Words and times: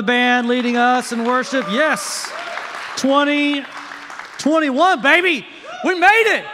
The 0.00 0.06
band 0.06 0.48
leading 0.48 0.78
us 0.78 1.12
in 1.12 1.26
worship. 1.26 1.66
Yes. 1.70 2.32
2021, 2.96 5.02
baby. 5.02 5.46
We 5.84 5.94
made 5.94 6.38
it. 6.38 6.46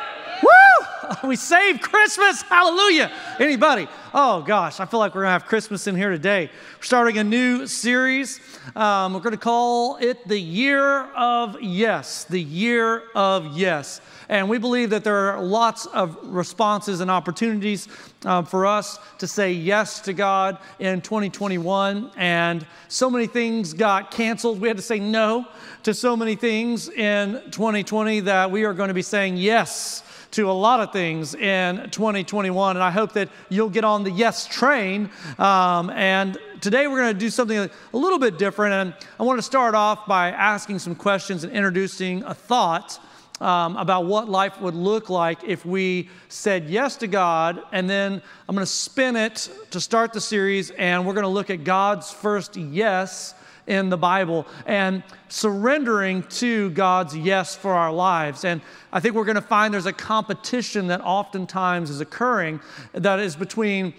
We 1.25 1.37
saved 1.37 1.83
Christmas. 1.83 2.43
Hallelujah. 2.43 3.11
Anybody? 3.39 3.89
Oh 4.15 4.43
gosh, 4.43 4.81
I 4.81 4.87
feel 4.87 5.01
like 5.01 5.15
we're 5.15 5.23
gonna 5.23 5.33
have 5.33 5.47
Christmas 5.47 5.87
in 5.87 5.97
here 5.97 6.11
today. 6.11 6.51
We're 6.77 6.83
starting 6.83 7.19
a 7.19 7.25
new 7.25 7.67
series. 7.67 8.41
Um, 8.75 9.15
we're 9.15 9.21
gonna 9.21 9.37
call 9.37 9.97
it 9.97 10.27
the 10.27 10.39
Year 10.39 11.05
of 11.13 11.61
Yes. 11.61 12.25
The 12.25 12.41
Year 12.41 13.05
of 13.15 13.57
Yes. 13.57 14.01
And 14.29 14.49
we 14.49 14.59
believe 14.59 14.91
that 14.91 15.05
there 15.05 15.33
are 15.33 15.43
lots 15.43 15.87
of 15.87 16.19
responses 16.23 17.01
and 17.01 17.11
opportunities 17.11 17.89
um, 18.25 18.45
for 18.45 18.67
us 18.67 18.99
to 19.19 19.27
say 19.27 19.53
yes 19.53 20.01
to 20.01 20.13
God 20.13 20.59
in 20.81 21.01
2021. 21.01 22.11
And 22.17 22.67
so 22.89 23.09
many 23.09 23.29
things 23.29 23.73
got 23.73 24.11
canceled. 24.11 24.61
We 24.61 24.67
had 24.67 24.77
to 24.79 24.83
say 24.83 24.99
no 24.99 25.47
to 25.85 25.95
so 25.95 26.17
many 26.17 26.35
things 26.35 26.89
in 26.89 27.41
2020 27.53 28.21
that 28.21 28.51
we 28.51 28.65
are 28.65 28.75
going 28.75 28.89
to 28.89 28.95
be 28.95 29.03
saying 29.03 29.37
yes 29.37 30.03
to 30.37 30.51
a 30.51 30.53
lot 30.53 30.81
of 30.81 30.93
things 30.93 31.35
in 31.35 31.89
2021. 31.89 32.77
And 32.77 32.85
I 32.85 32.91
hope 32.91 33.15
that 33.15 33.31
you'll 33.49 33.71
get 33.71 33.85
on 33.85 34.05
the 34.05 34.11
yes 34.11 34.47
train. 34.47 35.09
Um, 35.39 35.89
and 35.89 36.37
today 36.61 36.87
we're 36.87 37.01
going 37.01 37.15
to 37.15 37.19
do 37.19 37.31
something 37.31 37.57
a 37.57 37.71
little 37.97 38.19
bit 38.19 38.37
different. 38.37 38.75
And 38.75 39.07
I 39.19 39.23
want 39.23 39.39
to 39.39 39.43
start 39.43 39.75
off 39.75 40.07
by 40.07 40.31
asking 40.33 40.81
some 40.81 40.95
questions 40.95 41.43
and 41.43 41.55
introducing 41.55 42.23
a 42.25 42.35
thought. 42.35 43.01
Um, 43.39 43.77
about 43.77 44.07
what 44.07 44.31
life 44.31 44.63
would 44.63 44.75
look 44.75 45.11
like 45.11 45.45
if 45.45 45.67
we 45.67 46.09
said 46.29 46.71
yes 46.71 46.97
to 46.97 47.07
God. 47.07 47.63
And 47.71 47.89
then 47.89 48.23
I'm 48.49 48.55
going 48.55 48.65
to 48.65 48.73
spin 48.73 49.15
it 49.15 49.51
to 49.73 49.79
start 49.79 50.15
the 50.15 50.23
series, 50.23 50.71
and 50.71 51.07
we're 51.07 51.13
going 51.13 51.25
to 51.25 51.29
look 51.29 51.51
at 51.51 51.63
God's 51.63 52.11
first 52.11 52.57
yes 52.57 53.35
in 53.67 53.91
the 53.91 53.97
Bible 53.97 54.47
and 54.65 55.03
surrendering 55.29 56.23
to 56.25 56.71
God's 56.71 57.17
yes 57.17 57.55
for 57.55 57.73
our 57.73 57.93
lives. 57.93 58.45
And 58.45 58.61
I 58.93 59.01
think 59.01 59.15
we're 59.15 59.25
going 59.25 59.37
to 59.37 59.41
find 59.41 59.75
there's 59.75 59.87
a 59.87 59.93
competition 59.93 60.87
that 60.89 61.01
oftentimes 61.01 61.91
is 61.91 62.01
occurring 62.01 62.61
that 62.93 63.19
is 63.19 63.37
between 63.37 63.95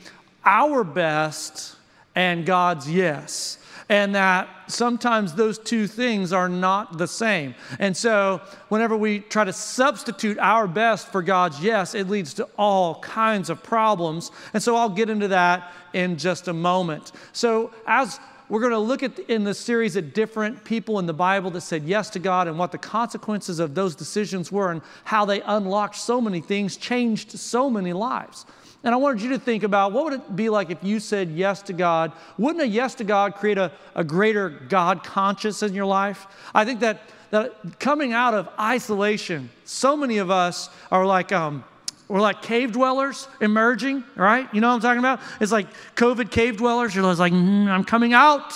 our 0.45 0.83
best 0.83 1.75
and 2.15 2.45
God's 2.45 2.89
yes. 2.89 3.59
And 3.89 4.15
that 4.15 4.49
sometimes 4.67 5.33
those 5.33 5.57
two 5.57 5.87
things 5.87 6.33
are 6.33 6.49
not 6.49 6.97
the 6.97 7.07
same. 7.07 7.55
And 7.79 7.95
so, 7.95 8.41
whenever 8.67 8.97
we 8.97 9.19
try 9.19 9.45
to 9.45 9.53
substitute 9.53 10.37
our 10.39 10.67
best 10.67 11.09
for 11.09 11.21
God's 11.21 11.63
yes, 11.63 11.95
it 11.95 12.09
leads 12.09 12.33
to 12.33 12.49
all 12.57 12.99
kinds 12.99 13.49
of 13.49 13.63
problems. 13.63 14.31
And 14.53 14.61
so, 14.61 14.75
I'll 14.75 14.89
get 14.89 15.09
into 15.09 15.29
that 15.29 15.71
in 15.93 16.17
just 16.17 16.49
a 16.49 16.53
moment. 16.53 17.13
So, 17.31 17.71
as 17.85 18.19
we're 18.49 18.61
going 18.61 18.71
to 18.71 18.79
look 18.79 19.03
at 19.03 19.19
in 19.19 19.43
this 19.43 19.59
series 19.59 19.97
at 19.97 20.13
different 20.13 20.63
people 20.63 20.99
in 20.99 21.05
the 21.05 21.13
Bible 21.13 21.51
that 21.51 21.61
said 21.61 21.83
yes 21.83 22.09
to 22.11 22.19
God 22.19 22.47
and 22.47 22.57
what 22.57 22.71
the 22.71 22.77
consequences 22.77 23.59
of 23.59 23.75
those 23.75 23.95
decisions 23.95 24.51
were 24.51 24.71
and 24.71 24.81
how 25.03 25.25
they 25.25 25.41
unlocked 25.41 25.97
so 25.97 26.21
many 26.21 26.39
things, 26.39 26.77
changed 26.77 27.31
so 27.31 27.69
many 27.69 27.91
lives. 27.91 28.45
And 28.83 28.93
I 28.93 28.97
wanted 28.97 29.21
you 29.21 29.29
to 29.31 29.39
think 29.39 29.63
about 29.63 29.91
what 29.91 30.05
would 30.05 30.13
it 30.13 30.35
be 30.35 30.49
like 30.49 30.69
if 30.69 30.81
you 30.81 30.99
said 30.99 31.31
yes 31.31 31.61
to 31.63 31.73
God? 31.73 32.13
Wouldn't 32.37 32.63
a 32.63 32.67
yes 32.67 32.95
to 32.95 33.03
God 33.03 33.35
create 33.35 33.57
a, 33.57 33.71
a 33.95 34.03
greater 34.03 34.49
God 34.49 35.03
conscious 35.03 35.61
in 35.61 35.73
your 35.73 35.85
life? 35.85 36.27
I 36.53 36.63
think 36.63 36.79
that, 36.79 37.01
that 37.31 37.79
coming 37.79 38.13
out 38.13 38.33
of 38.33 38.47
isolation, 38.57 39.49
so 39.65 39.97
many 39.97 40.19
of 40.19 40.31
us 40.31 40.69
are 40.89 41.05
like, 41.05 41.33
um, 41.33 41.65
we're 42.07 42.21
like 42.21 42.41
cave 42.41 42.71
dwellers 42.71 43.27
emerging, 43.41 44.03
right? 44.15 44.47
You 44.53 44.61
know 44.61 44.69
what 44.69 44.75
I'm 44.75 44.81
talking 44.81 44.99
about? 44.99 45.19
It's 45.41 45.51
like 45.51 45.67
COVID 45.95 46.31
cave 46.31 46.57
dwellers. 46.57 46.95
You're 46.95 47.03
like, 47.13 47.33
mm, 47.33 47.67
I'm 47.67 47.83
coming 47.83 48.13
out 48.13 48.53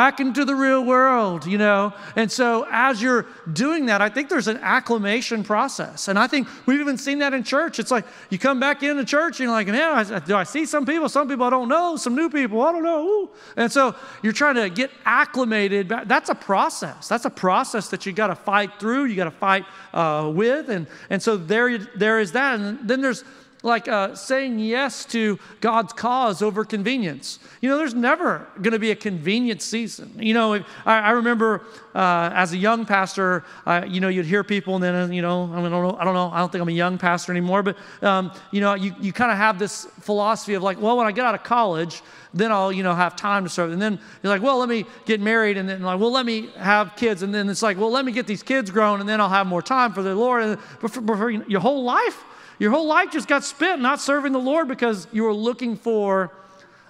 back 0.00 0.18
into 0.18 0.46
the 0.46 0.54
real 0.54 0.82
world, 0.82 1.44
you 1.44 1.58
know? 1.58 1.92
And 2.16 2.32
so 2.32 2.66
as 2.70 3.02
you're 3.02 3.26
doing 3.52 3.84
that, 3.84 4.00
I 4.00 4.08
think 4.08 4.30
there's 4.30 4.48
an 4.48 4.56
acclimation 4.62 5.44
process. 5.44 6.08
And 6.08 6.18
I 6.18 6.26
think 6.26 6.48
we've 6.64 6.80
even 6.80 6.96
seen 6.96 7.18
that 7.18 7.34
in 7.34 7.44
church. 7.44 7.78
It's 7.78 7.90
like 7.90 8.06
you 8.30 8.38
come 8.38 8.58
back 8.58 8.82
into 8.82 9.04
church 9.04 9.40
and 9.40 9.40
you're 9.40 9.52
like, 9.52 9.66
man, 9.66 10.22
do 10.26 10.34
I 10.34 10.44
see 10.44 10.64
some 10.64 10.86
people? 10.86 11.10
Some 11.10 11.28
people 11.28 11.44
I 11.44 11.50
don't 11.50 11.68
know, 11.68 11.96
some 11.96 12.14
new 12.14 12.30
people, 12.30 12.62
I 12.62 12.72
don't 12.72 12.82
know. 12.82 13.06
Ooh. 13.06 13.30
And 13.58 13.70
so 13.70 13.94
you're 14.22 14.32
trying 14.32 14.54
to 14.54 14.70
get 14.70 14.90
acclimated. 15.04 15.90
That's 15.90 16.30
a 16.30 16.34
process. 16.34 17.06
That's 17.06 17.26
a 17.26 17.30
process 17.46 17.88
that 17.88 18.06
you 18.06 18.14
got 18.14 18.28
to 18.28 18.36
fight 18.36 18.80
through, 18.80 19.04
you 19.04 19.16
got 19.16 19.24
to 19.24 19.38
fight 19.48 19.66
uh, 19.92 20.32
with. 20.34 20.70
And, 20.70 20.86
and 21.10 21.22
so 21.22 21.36
there, 21.36 21.76
there 21.76 22.20
is 22.20 22.32
that. 22.32 22.58
And 22.58 22.88
then 22.88 23.02
there's 23.02 23.22
like 23.62 23.88
uh, 23.88 24.14
saying 24.14 24.58
yes 24.58 25.04
to 25.04 25.38
God's 25.60 25.92
cause 25.92 26.40
over 26.40 26.64
convenience. 26.64 27.38
You 27.60 27.68
know, 27.68 27.76
there's 27.76 27.94
never 27.94 28.46
going 28.56 28.72
to 28.72 28.78
be 28.78 28.90
a 28.90 28.96
convenient 28.96 29.60
season. 29.60 30.12
You 30.18 30.32
know, 30.32 30.54
I, 30.54 30.64
I 30.86 31.10
remember 31.10 31.62
uh, 31.94 32.30
as 32.32 32.52
a 32.52 32.56
young 32.56 32.86
pastor, 32.86 33.44
uh, 33.66 33.84
you 33.86 34.00
know, 34.00 34.08
you'd 34.08 34.24
hear 34.24 34.42
people, 34.44 34.76
and 34.76 34.84
then, 34.84 34.94
uh, 34.94 35.12
you 35.12 35.20
know, 35.20 35.44
I, 35.52 35.56
mean, 35.56 35.66
I, 35.66 35.70
don't 35.70 35.82
know, 35.82 35.96
I 35.98 36.04
don't 36.04 36.14
know, 36.14 36.30
I 36.30 36.38
don't 36.38 36.50
think 36.50 36.62
I'm 36.62 36.68
a 36.68 36.72
young 36.72 36.96
pastor 36.96 37.32
anymore, 37.32 37.62
but, 37.62 37.76
um, 38.02 38.32
you 38.50 38.60
know, 38.60 38.74
you, 38.74 38.94
you 39.00 39.12
kind 39.12 39.30
of 39.30 39.36
have 39.36 39.58
this 39.58 39.84
philosophy 40.00 40.54
of 40.54 40.62
like, 40.62 40.80
well, 40.80 40.96
when 40.96 41.06
I 41.06 41.12
get 41.12 41.26
out 41.26 41.34
of 41.34 41.42
college, 41.42 42.02
then 42.32 42.52
I'll, 42.52 42.72
you 42.72 42.82
know, 42.82 42.94
have 42.94 43.16
time 43.16 43.44
to 43.44 43.50
serve. 43.50 43.72
And 43.72 43.82
then 43.82 43.98
you're 44.22 44.32
like, 44.32 44.42
well, 44.42 44.58
let 44.58 44.68
me 44.68 44.86
get 45.04 45.20
married, 45.20 45.58
and 45.58 45.68
then 45.68 45.82
like, 45.82 46.00
well, 46.00 46.12
let 46.12 46.24
me 46.24 46.48
have 46.56 46.96
kids, 46.96 47.22
and 47.22 47.34
then 47.34 47.50
it's 47.50 47.62
like, 47.62 47.76
well, 47.76 47.90
let 47.90 48.06
me 48.06 48.12
get 48.12 48.26
these 48.26 48.42
kids 48.42 48.70
grown, 48.70 49.00
and 49.00 49.08
then 49.08 49.20
I'll 49.20 49.28
have 49.28 49.46
more 49.46 49.62
time 49.62 49.92
for 49.92 50.02
the 50.02 50.14
Lord. 50.14 50.42
And 50.44 50.60
for, 50.60 50.88
for, 50.88 51.16
for 51.16 51.30
your 51.30 51.60
whole 51.60 51.84
life, 51.84 52.24
your 52.60 52.70
whole 52.70 52.86
life 52.86 53.10
just 53.10 53.26
got 53.26 53.42
spent 53.42 53.82
not 53.82 54.00
serving 54.00 54.32
the 54.32 54.38
Lord 54.38 54.68
because 54.68 55.08
you 55.10 55.24
were 55.24 55.32
looking 55.32 55.76
for 55.76 56.30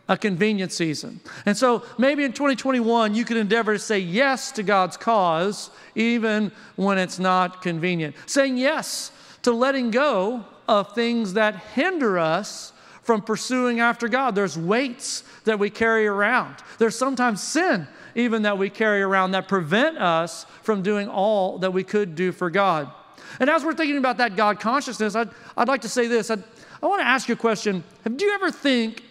a 0.09 0.19
convenient 0.19 0.73
season. 0.73 1.21
And 1.47 1.57
so 1.57 1.85
maybe 1.97 2.25
in 2.25 2.33
2021, 2.33 3.15
you 3.15 3.25
can 3.25 3.37
endeavor 3.37 3.75
to 3.75 3.79
say 3.79 4.01
yes 4.01 4.51
to 4.53 4.63
God's 4.63 4.97
cause, 4.97 5.71
even 5.95 6.51
when 6.75 6.99
it's 6.99 7.19
not 7.19 7.63
convenient. 7.63 8.17
Saying 8.27 8.59
yes 8.59 9.13
to 9.43 9.53
letting 9.53 9.93
go 9.93 10.45
of 10.69 10.93
things 10.93 11.35
that 11.35 11.55
hinder 11.75 12.19
us 12.19 12.73
from 13.03 13.23
pursuing 13.23 13.81
after 13.81 14.09
God. 14.09 14.35
There's 14.35 14.59
weights 14.59 15.23
that 15.45 15.59
we 15.59 15.71
carry 15.71 16.07
around, 16.07 16.57
there's 16.79 16.99
sometimes 16.99 17.43
sin 17.43 17.87
even 18.15 18.43
that 18.43 18.59
we 18.59 18.71
carry 18.71 19.03
around 19.03 19.33
that 19.33 19.49
prevent 19.49 19.99
us 19.99 20.45
from 20.63 20.83
doing 20.83 21.09
all 21.09 21.59
that 21.59 21.73
we 21.73 21.85
could 21.85 22.15
do 22.15 22.33
for 22.33 22.51
God. 22.51 22.91
And 23.39 23.49
as 23.49 23.65
we're 23.65 23.75
thinking 23.75 23.99
about 23.99 24.17
that 24.19 24.37
God 24.37 24.61
consciousness, 24.61 25.15
I'd, 25.15 25.31
I'd 25.57 25.69
like 25.69 25.83
to 25.83 25.89
say 25.89 26.07
this. 26.07 26.31
I'd, 26.31 26.43
I 26.83 26.87
want 26.87 27.01
to 27.01 27.07
ask 27.07 27.29
you 27.29 27.35
a 27.35 27.39
question. 27.39 27.85
Have 28.05 28.21
you 28.21 28.33
ever 28.33 28.51
think 28.51 29.03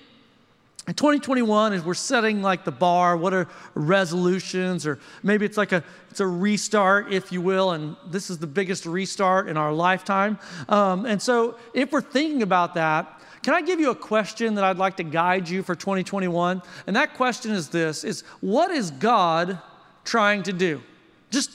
in 0.87 0.95
2021 0.95 1.73
as 1.73 1.83
we're 1.83 1.93
setting 1.93 2.41
like 2.41 2.65
the 2.65 2.71
bar, 2.71 3.15
what 3.15 3.31
are 3.31 3.47
resolutions 3.75 4.87
or 4.87 4.97
maybe 5.21 5.45
it's 5.45 5.57
like 5.57 5.71
a 5.71 5.83
it's 6.09 6.19
a 6.19 6.25
restart, 6.25 7.13
if 7.13 7.31
you 7.31 7.41
will, 7.41 7.71
and 7.71 7.95
this 8.07 8.31
is 8.31 8.39
the 8.39 8.47
biggest 8.47 8.87
restart 8.87 9.47
in 9.47 9.55
our 9.55 9.71
lifetime. 9.71 10.39
Um, 10.67 11.05
and 11.05 11.21
so 11.21 11.57
if 11.75 11.91
we're 11.91 12.01
thinking 12.01 12.41
about 12.41 12.73
that, 12.73 13.21
can 13.43 13.53
I 13.53 13.61
give 13.61 13.79
you 13.79 13.91
a 13.91 13.95
question 13.95 14.55
that 14.55 14.63
I'd 14.63 14.77
like 14.77 14.97
to 14.97 15.03
guide 15.03 15.47
you 15.47 15.61
for 15.61 15.75
2021? 15.75 16.61
And 16.87 16.95
that 16.95 17.13
question 17.13 17.51
is 17.51 17.69
this 17.69 18.03
is 18.03 18.21
what 18.41 18.71
is 18.71 18.89
God 18.89 19.59
trying 20.03 20.41
to 20.43 20.53
do? 20.53 20.81
Just 21.29 21.51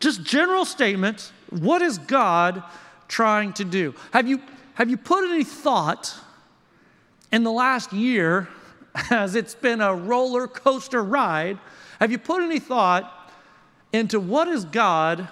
just 0.00 0.22
general 0.22 0.64
statement. 0.64 1.32
What 1.50 1.82
is 1.82 1.98
God 1.98 2.62
trying 3.08 3.52
to 3.54 3.64
do? 3.64 3.94
Have 4.12 4.28
you, 4.28 4.40
have 4.74 4.90
you 4.90 4.96
put 4.96 5.28
any 5.28 5.44
thought 5.44 6.14
in 7.32 7.44
the 7.44 7.52
last 7.52 7.92
year, 7.92 8.48
as 9.10 9.34
it's 9.34 9.54
been 9.54 9.80
a 9.80 9.94
roller 9.94 10.46
coaster 10.46 11.02
ride, 11.02 11.58
have 12.00 12.10
you 12.10 12.18
put 12.18 12.42
any 12.42 12.58
thought 12.58 13.32
into 13.92 14.20
what 14.20 14.48
is 14.48 14.64
God 14.64 15.28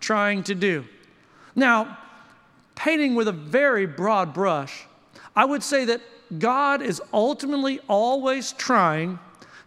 trying 0.00 0.42
to 0.44 0.54
do? 0.54 0.84
Now, 1.54 1.98
painting 2.74 3.14
with 3.14 3.28
a 3.28 3.32
very 3.32 3.86
broad 3.86 4.34
brush, 4.34 4.84
I 5.34 5.44
would 5.44 5.62
say 5.62 5.84
that 5.86 6.00
God 6.38 6.82
is 6.82 7.00
ultimately 7.12 7.80
always 7.88 8.52
trying 8.52 9.18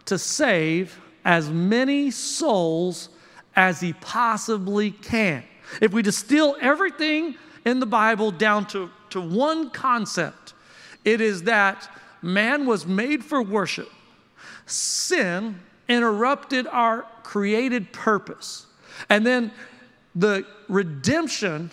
to 0.06 0.18
save 0.18 0.98
as 1.24 1.50
many 1.50 2.10
souls 2.10 3.08
as 3.56 3.80
he 3.80 3.92
possibly 3.94 4.90
can. 4.90 5.44
If 5.80 5.92
we 5.92 6.02
distill 6.02 6.56
everything 6.60 7.36
in 7.64 7.80
the 7.80 7.86
Bible 7.86 8.30
down 8.30 8.66
to, 8.68 8.90
to 9.10 9.20
one 9.20 9.70
concept, 9.70 10.54
it 11.04 11.20
is 11.20 11.44
that 11.44 11.88
man 12.22 12.66
was 12.66 12.86
made 12.86 13.24
for 13.24 13.42
worship. 13.42 13.90
Sin 14.66 15.60
interrupted 15.88 16.66
our 16.66 17.06
created 17.22 17.92
purpose. 17.92 18.66
And 19.08 19.26
then 19.26 19.52
the 20.14 20.46
redemption 20.68 21.70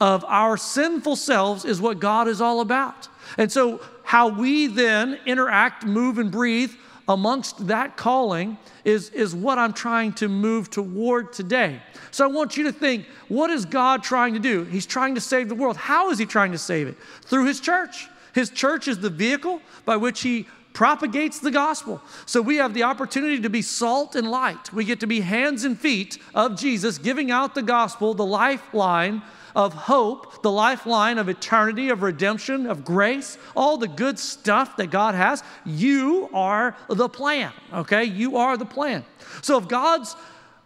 of 0.00 0.24
our 0.26 0.56
sinful 0.56 1.16
selves 1.16 1.64
is 1.64 1.80
what 1.80 1.98
God 1.98 2.28
is 2.28 2.40
all 2.40 2.60
about. 2.60 3.08
And 3.38 3.50
so, 3.50 3.80
how 4.04 4.28
we 4.28 4.68
then 4.68 5.18
interact, 5.26 5.84
move, 5.84 6.18
and 6.18 6.30
breathe 6.30 6.72
amongst 7.08 7.66
that 7.68 7.96
calling 7.96 8.58
is, 8.84 9.10
is 9.10 9.34
what 9.34 9.58
I'm 9.58 9.72
trying 9.72 10.12
to 10.14 10.28
move 10.28 10.70
toward 10.70 11.32
today. 11.32 11.80
So 12.10 12.24
I 12.24 12.28
want 12.28 12.56
you 12.56 12.64
to 12.64 12.72
think 12.72 13.06
what 13.28 13.50
is 13.50 13.64
God 13.64 14.02
trying 14.02 14.34
to 14.34 14.40
do? 14.40 14.64
He's 14.64 14.86
trying 14.86 15.14
to 15.14 15.20
save 15.20 15.48
the 15.48 15.54
world. 15.54 15.76
How 15.76 16.10
is 16.10 16.18
He 16.18 16.26
trying 16.26 16.52
to 16.52 16.58
save 16.58 16.88
it? 16.88 16.96
Through 17.22 17.46
His 17.46 17.60
church. 17.60 18.08
His 18.34 18.50
church 18.50 18.88
is 18.88 18.98
the 18.98 19.10
vehicle 19.10 19.62
by 19.84 19.96
which 19.96 20.20
He 20.20 20.46
propagates 20.72 21.38
the 21.38 21.50
gospel. 21.50 22.02
So 22.26 22.42
we 22.42 22.56
have 22.56 22.74
the 22.74 22.82
opportunity 22.82 23.40
to 23.40 23.48
be 23.48 23.62
salt 23.62 24.14
and 24.14 24.30
light. 24.30 24.72
We 24.74 24.84
get 24.84 25.00
to 25.00 25.06
be 25.06 25.20
hands 25.20 25.64
and 25.64 25.78
feet 25.78 26.18
of 26.34 26.58
Jesus, 26.58 26.98
giving 26.98 27.30
out 27.30 27.54
the 27.54 27.62
gospel, 27.62 28.12
the 28.12 28.26
lifeline 28.26 29.22
of 29.56 29.72
hope, 29.72 30.42
the 30.42 30.50
lifeline 30.50 31.16
of 31.16 31.30
eternity, 31.30 31.88
of 31.88 32.02
redemption, 32.02 32.66
of 32.66 32.84
grace, 32.84 33.38
all 33.56 33.78
the 33.78 33.88
good 33.88 34.18
stuff 34.18 34.76
that 34.76 34.90
God 34.90 35.14
has. 35.14 35.42
You 35.64 36.28
are 36.34 36.76
the 36.88 37.08
plan, 37.08 37.52
okay? 37.72 38.04
You 38.04 38.36
are 38.36 38.58
the 38.58 38.66
plan. 38.66 39.02
So 39.40 39.56
if 39.56 39.66
God's 39.66 40.14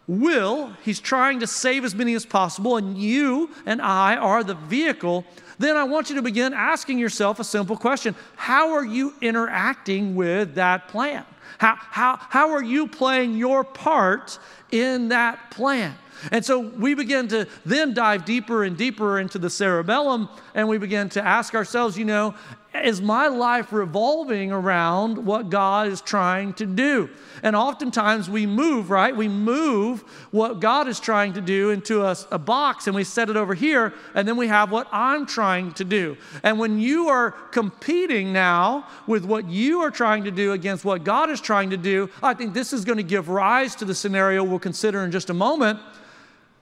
will, 0.07 0.73
He's 0.83 0.99
trying 0.99 1.39
to 1.39 1.47
save 1.47 1.85
as 1.85 1.95
many 1.95 2.13
as 2.15 2.25
possible, 2.25 2.75
and 2.75 2.97
you 2.97 3.49
and 3.65 3.81
I 3.81 4.17
are 4.17 4.43
the 4.43 4.55
vehicle, 4.55 5.25
then 5.57 5.77
I 5.77 5.85
want 5.85 6.09
you 6.09 6.17
to 6.17 6.21
begin 6.21 6.53
asking 6.53 6.99
yourself 6.99 7.39
a 7.39 7.45
simple 7.45 7.77
question 7.77 8.13
How 8.35 8.73
are 8.73 8.85
you 8.85 9.13
interacting 9.21 10.15
with 10.15 10.55
that 10.55 10.89
plan? 10.89 11.25
How, 11.59 11.75
how, 11.77 12.17
how 12.17 12.51
are 12.51 12.63
you 12.63 12.87
playing 12.87 13.37
your 13.37 13.63
part 13.63 14.37
in 14.69 15.09
that 15.09 15.51
plan? 15.51 15.95
And 16.31 16.45
so 16.45 16.59
we 16.59 16.93
begin 16.93 17.27
to 17.29 17.47
then 17.65 17.93
dive 17.93 18.25
deeper 18.25 18.63
and 18.63 18.77
deeper 18.77 19.19
into 19.19 19.39
the 19.39 19.49
cerebellum, 19.49 20.29
and 20.53 20.67
we 20.67 20.77
begin 20.77 21.09
to 21.09 21.25
ask 21.25 21.55
ourselves, 21.55 21.97
you 21.97 22.05
know, 22.05 22.35
is 22.73 23.01
my 23.01 23.27
life 23.27 23.73
revolving 23.73 24.51
around 24.51 25.17
what 25.17 25.49
God 25.49 25.87
is 25.87 25.99
trying 25.99 26.53
to 26.53 26.65
do? 26.65 27.09
And 27.43 27.53
oftentimes 27.53 28.29
we 28.29 28.45
move, 28.45 28.89
right? 28.89 29.15
We 29.15 29.27
move 29.27 30.01
what 30.31 30.61
God 30.61 30.87
is 30.87 30.97
trying 30.99 31.33
to 31.33 31.41
do 31.41 31.71
into 31.71 32.03
a, 32.03 32.15
a, 32.31 32.39
box 32.39 32.87
and 32.87 32.95
we 32.95 33.03
set 33.03 33.29
it 33.29 33.35
over 33.35 33.53
here, 33.53 33.93
and 34.15 34.25
then 34.25 34.37
we 34.37 34.47
have 34.47 34.71
what 34.71 34.87
I'm 34.91 35.25
trying 35.25 35.73
to 35.73 35.83
do. 35.83 36.15
And 36.43 36.59
when 36.59 36.79
you 36.79 37.09
are 37.09 37.31
competing 37.31 38.31
now 38.31 38.87
with 39.05 39.25
what 39.25 39.49
you 39.49 39.81
are 39.81 39.91
trying 39.91 40.23
to 40.23 40.31
do 40.31 40.53
against 40.53 40.85
what 40.85 41.03
God 41.03 41.29
is 41.29 41.41
trying 41.41 41.71
to 41.71 41.77
do, 41.77 42.09
I 42.23 42.33
think 42.33 42.53
this 42.53 42.71
is 42.71 42.85
going 42.85 42.97
to 42.97 43.03
give 43.03 43.27
rise 43.27 43.75
to 43.75 43.85
the 43.85 43.95
scenario 43.95 44.43
we'll 44.43 44.59
consider 44.59 45.03
in 45.03 45.11
just 45.11 45.29
a 45.29 45.33
moment 45.33 45.79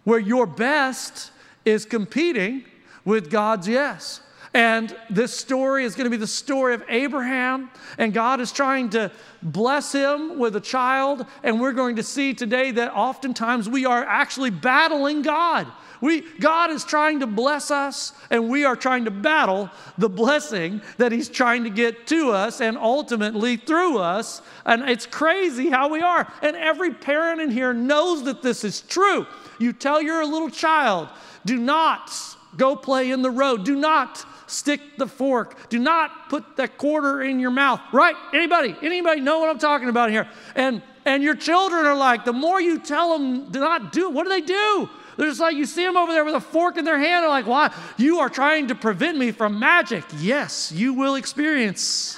where 0.09 0.19
your 0.19 0.47
best 0.47 1.29
is 1.65 1.85
competing 1.85 2.65
with 3.05 3.29
God's 3.29 3.67
yes. 3.67 4.21
And 4.55 4.95
this 5.11 5.37
story 5.37 5.83
is 5.83 5.93
going 5.93 6.05
to 6.05 6.09
be 6.09 6.17
the 6.17 6.25
story 6.25 6.73
of 6.73 6.83
Abraham, 6.89 7.69
and 7.99 8.11
God 8.11 8.41
is 8.41 8.51
trying 8.51 8.89
to 8.89 9.11
bless 9.43 9.91
him 9.91 10.39
with 10.39 10.55
a 10.55 10.59
child. 10.59 11.27
And 11.43 11.61
we're 11.61 11.73
going 11.73 11.97
to 11.97 12.03
see 12.03 12.33
today 12.33 12.71
that 12.71 12.91
oftentimes 12.91 13.69
we 13.69 13.85
are 13.85 14.03
actually 14.03 14.49
battling 14.49 15.21
God. 15.21 15.67
We, 16.01 16.21
God 16.39 16.71
is 16.71 16.83
trying 16.83 17.19
to 17.19 17.27
bless 17.27 17.69
us, 17.69 18.13
and 18.31 18.49
we 18.49 18.65
are 18.65 18.75
trying 18.75 19.05
to 19.05 19.11
battle 19.11 19.69
the 19.99 20.09
blessing 20.09 20.81
that 20.97 21.11
He's 21.11 21.29
trying 21.29 21.65
to 21.65 21.69
get 21.69 22.07
to 22.07 22.31
us 22.31 22.61
and 22.61 22.77
ultimately 22.77 23.57
through 23.57 23.99
us. 23.99 24.41
And 24.65 24.89
it's 24.89 25.05
crazy 25.05 25.69
how 25.69 25.89
we 25.89 26.01
are. 26.01 26.31
And 26.41 26.55
every 26.55 26.95
parent 26.95 27.41
in 27.41 27.51
here 27.51 27.73
knows 27.73 28.23
that 28.23 28.41
this 28.41 28.63
is 28.63 28.81
true. 28.81 29.27
You 29.59 29.73
tell 29.73 30.01
your 30.01 30.25
little 30.25 30.49
child, 30.49 31.09
do 31.45 31.57
not 31.57 32.11
go 32.57 32.75
play 32.75 33.11
in 33.11 33.21
the 33.21 33.29
road. 33.29 33.63
Do 33.65 33.75
not 33.75 34.25
stick 34.47 34.81
the 34.97 35.07
fork. 35.07 35.69
Do 35.69 35.77
not 35.77 36.29
put 36.29 36.57
that 36.57 36.77
quarter 36.77 37.21
in 37.21 37.39
your 37.39 37.51
mouth. 37.51 37.81
Right? 37.93 38.15
Anybody? 38.33 38.75
Anybody 38.81 39.21
know 39.21 39.39
what 39.39 39.49
I'm 39.49 39.59
talking 39.59 39.89
about 39.89 40.09
here? 40.09 40.27
And 40.55 40.81
and 41.05 41.23
your 41.23 41.35
children 41.35 41.85
are 41.85 41.95
like, 41.95 42.25
the 42.25 42.33
more 42.33 42.59
you 42.61 42.79
tell 42.79 43.17
them 43.17 43.51
to 43.51 43.59
not 43.59 43.91
do 43.91 44.09
what 44.09 44.23
do 44.23 44.29
they 44.29 44.41
do? 44.41 44.89
They're 45.17 45.27
just 45.27 45.41
like, 45.41 45.55
you 45.55 45.65
see 45.65 45.83
them 45.83 45.97
over 45.97 46.13
there 46.13 46.23
with 46.23 46.35
a 46.35 46.39
fork 46.39 46.77
in 46.77 46.85
their 46.85 46.97
hand. 46.97 47.23
They're 47.23 47.29
like, 47.29 47.45
why? 47.45 47.73
You 47.97 48.19
are 48.19 48.29
trying 48.29 48.67
to 48.69 48.75
prevent 48.75 49.17
me 49.17 49.31
from 49.31 49.59
magic. 49.59 50.05
Yes, 50.17 50.71
you 50.71 50.93
will 50.93 51.15
experience 51.15 52.17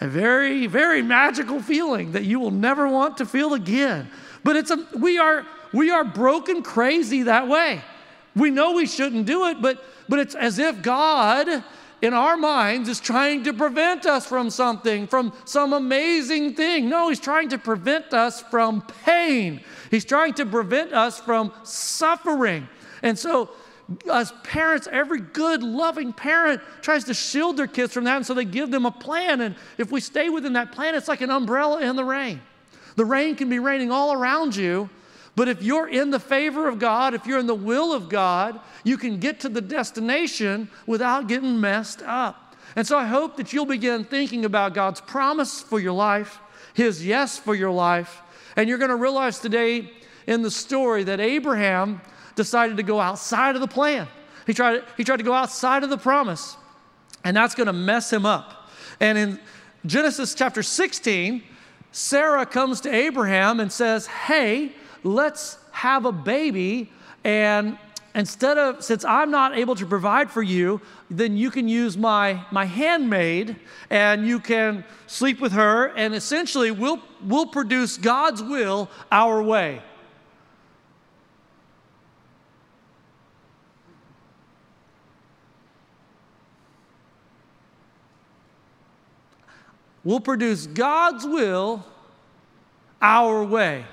a 0.00 0.06
very, 0.06 0.68
very 0.68 1.02
magical 1.02 1.60
feeling 1.60 2.12
that 2.12 2.24
you 2.24 2.38
will 2.38 2.52
never 2.52 2.86
want 2.86 3.16
to 3.18 3.26
feel 3.26 3.54
again. 3.54 4.08
But 4.44 4.56
it's 4.56 4.70
a, 4.70 4.86
we 4.96 5.18
are, 5.18 5.44
we 5.72 5.90
are 5.90 6.04
broken 6.04 6.62
crazy 6.62 7.22
that 7.24 7.48
way. 7.48 7.82
We 8.36 8.50
know 8.50 8.72
we 8.72 8.86
shouldn't 8.86 9.26
do 9.26 9.46
it, 9.46 9.60
but, 9.60 9.82
but 10.08 10.18
it's 10.18 10.34
as 10.34 10.58
if 10.58 10.82
God 10.82 11.64
in 12.02 12.14
our 12.14 12.36
minds 12.36 12.88
is 12.88 13.00
trying 13.00 13.44
to 13.44 13.52
prevent 13.52 14.06
us 14.06 14.26
from 14.26 14.50
something, 14.50 15.06
from 15.06 15.32
some 15.44 15.72
amazing 15.72 16.54
thing. 16.54 16.88
No, 16.88 17.08
he's 17.08 17.20
trying 17.20 17.48
to 17.50 17.58
prevent 17.58 18.14
us 18.14 18.40
from 18.40 18.82
pain. 19.04 19.60
He's 19.90 20.04
trying 20.04 20.34
to 20.34 20.46
prevent 20.46 20.92
us 20.92 21.20
from 21.20 21.52
suffering. 21.62 22.68
And 23.02 23.18
so, 23.18 23.50
as 24.10 24.32
parents, 24.44 24.88
every 24.90 25.20
good, 25.20 25.62
loving 25.62 26.12
parent 26.12 26.60
tries 26.80 27.04
to 27.04 27.14
shield 27.14 27.56
their 27.56 27.66
kids 27.66 27.92
from 27.92 28.04
that, 28.04 28.16
and 28.16 28.26
so 28.26 28.34
they 28.34 28.44
give 28.44 28.70
them 28.70 28.86
a 28.86 28.90
plan. 28.90 29.40
And 29.40 29.56
if 29.78 29.90
we 29.90 30.00
stay 30.00 30.28
within 30.28 30.52
that 30.52 30.72
plan, 30.72 30.94
it's 30.94 31.08
like 31.08 31.22
an 31.22 31.30
umbrella 31.30 31.80
in 31.80 31.96
the 31.96 32.04
rain. 32.04 32.40
The 32.96 33.04
rain 33.04 33.34
can 33.34 33.48
be 33.48 33.58
raining 33.58 33.90
all 33.90 34.12
around 34.12 34.54
you, 34.54 34.88
but 35.36 35.48
if 35.48 35.62
you're 35.62 35.88
in 35.88 36.10
the 36.10 36.20
favor 36.20 36.68
of 36.68 36.78
God, 36.78 37.14
if 37.14 37.26
you're 37.26 37.38
in 37.38 37.46
the 37.46 37.54
will 37.54 37.92
of 37.92 38.08
God, 38.08 38.60
you 38.84 38.96
can 38.96 39.18
get 39.18 39.40
to 39.40 39.48
the 39.48 39.60
destination 39.60 40.68
without 40.86 41.28
getting 41.28 41.60
messed 41.60 42.02
up. 42.02 42.56
And 42.76 42.86
so 42.86 42.98
I 42.98 43.06
hope 43.06 43.36
that 43.36 43.52
you'll 43.52 43.66
begin 43.66 44.04
thinking 44.04 44.44
about 44.44 44.74
God's 44.74 45.00
promise 45.00 45.60
for 45.60 45.80
your 45.80 45.92
life, 45.92 46.38
His 46.74 47.04
yes 47.04 47.38
for 47.38 47.54
your 47.54 47.70
life. 47.70 48.22
And 48.56 48.68
you're 48.68 48.78
going 48.78 48.90
to 48.90 48.96
realize 48.96 49.38
today 49.38 49.90
in 50.26 50.42
the 50.42 50.50
story 50.50 51.04
that 51.04 51.20
Abraham 51.20 52.00
decided 52.36 52.76
to 52.76 52.82
go 52.82 53.00
outside 53.00 53.54
of 53.54 53.60
the 53.60 53.68
plan. 53.68 54.08
He 54.46 54.54
tried, 54.54 54.82
he 54.96 55.04
tried 55.04 55.18
to 55.18 55.22
go 55.22 55.32
outside 55.32 55.84
of 55.84 55.90
the 55.90 55.98
promise, 55.98 56.56
and 57.24 57.36
that's 57.36 57.54
going 57.54 57.66
to 57.66 57.72
mess 57.72 58.12
him 58.12 58.26
up. 58.26 58.68
And 58.98 59.16
in 59.16 59.40
Genesis 59.86 60.34
chapter 60.34 60.62
16, 60.62 61.42
Sarah 61.92 62.46
comes 62.46 62.80
to 62.82 62.94
Abraham 62.94 63.60
and 63.60 63.70
says, 63.70 64.06
Hey, 64.06 64.72
let's 65.02 65.58
have 65.72 66.04
a 66.04 66.12
baby 66.12 66.90
and 67.24 67.78
instead 68.14 68.58
of 68.58 68.82
since 68.82 69.04
i'm 69.04 69.30
not 69.30 69.56
able 69.56 69.74
to 69.74 69.86
provide 69.86 70.30
for 70.30 70.42
you 70.42 70.80
then 71.10 71.36
you 71.36 71.50
can 71.50 71.68
use 71.68 71.96
my 71.96 72.44
my 72.50 72.64
handmaid 72.64 73.56
and 73.90 74.26
you 74.26 74.40
can 74.40 74.84
sleep 75.06 75.40
with 75.40 75.52
her 75.52 75.86
and 75.96 76.14
essentially 76.14 76.70
we'll 76.70 77.00
we'll 77.24 77.46
produce 77.46 77.96
god's 77.96 78.42
will 78.42 78.88
our 79.10 79.42
way. 79.42 79.82
We'll 90.02 90.20
produce 90.20 90.66
god's 90.66 91.26
will 91.26 91.84
our 93.02 93.44
way 93.44 93.84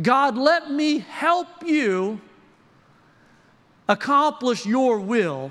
God, 0.00 0.36
let 0.36 0.70
me 0.70 0.98
help 0.98 1.48
you 1.64 2.20
accomplish 3.88 4.64
your 4.64 5.00
will. 5.00 5.50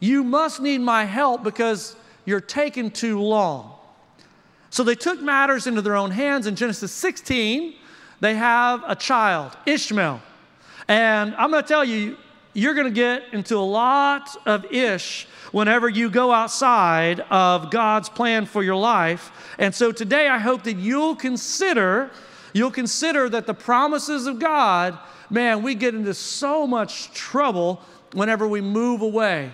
You 0.00 0.24
must 0.24 0.60
need 0.60 0.80
my 0.80 1.04
help 1.04 1.42
because 1.44 1.94
you're 2.24 2.40
taking 2.40 2.90
too 2.90 3.20
long. 3.20 3.74
So 4.70 4.82
they 4.82 4.94
took 4.94 5.20
matters 5.20 5.66
into 5.66 5.80
their 5.82 5.96
own 5.96 6.10
hands. 6.10 6.46
In 6.46 6.56
Genesis 6.56 6.92
16, 6.92 7.74
they 8.20 8.34
have 8.34 8.82
a 8.86 8.96
child, 8.96 9.56
Ishmael. 9.66 10.20
And 10.88 11.34
I'm 11.36 11.50
going 11.50 11.62
to 11.62 11.68
tell 11.68 11.84
you, 11.84 12.16
you're 12.54 12.74
going 12.74 12.86
to 12.86 12.92
get 12.92 13.22
into 13.32 13.56
a 13.56 13.60
lot 13.60 14.36
of 14.46 14.64
ish 14.72 15.26
whenever 15.52 15.88
you 15.88 16.10
go 16.10 16.32
outside 16.32 17.20
of 17.30 17.70
God's 17.70 18.08
plan 18.08 18.46
for 18.46 18.62
your 18.62 18.76
life. 18.76 19.30
And 19.58 19.74
so 19.74 19.92
today, 19.92 20.28
I 20.28 20.38
hope 20.38 20.64
that 20.64 20.76
you'll 20.76 21.16
consider 21.16 22.10
you'll 22.52 22.70
consider 22.70 23.28
that 23.28 23.46
the 23.46 23.54
promises 23.54 24.26
of 24.26 24.38
God, 24.38 24.98
man, 25.30 25.62
we 25.62 25.74
get 25.74 25.94
into 25.94 26.14
so 26.14 26.66
much 26.66 27.12
trouble 27.12 27.80
whenever 28.12 28.46
we 28.46 28.60
move 28.60 29.02
away. 29.02 29.50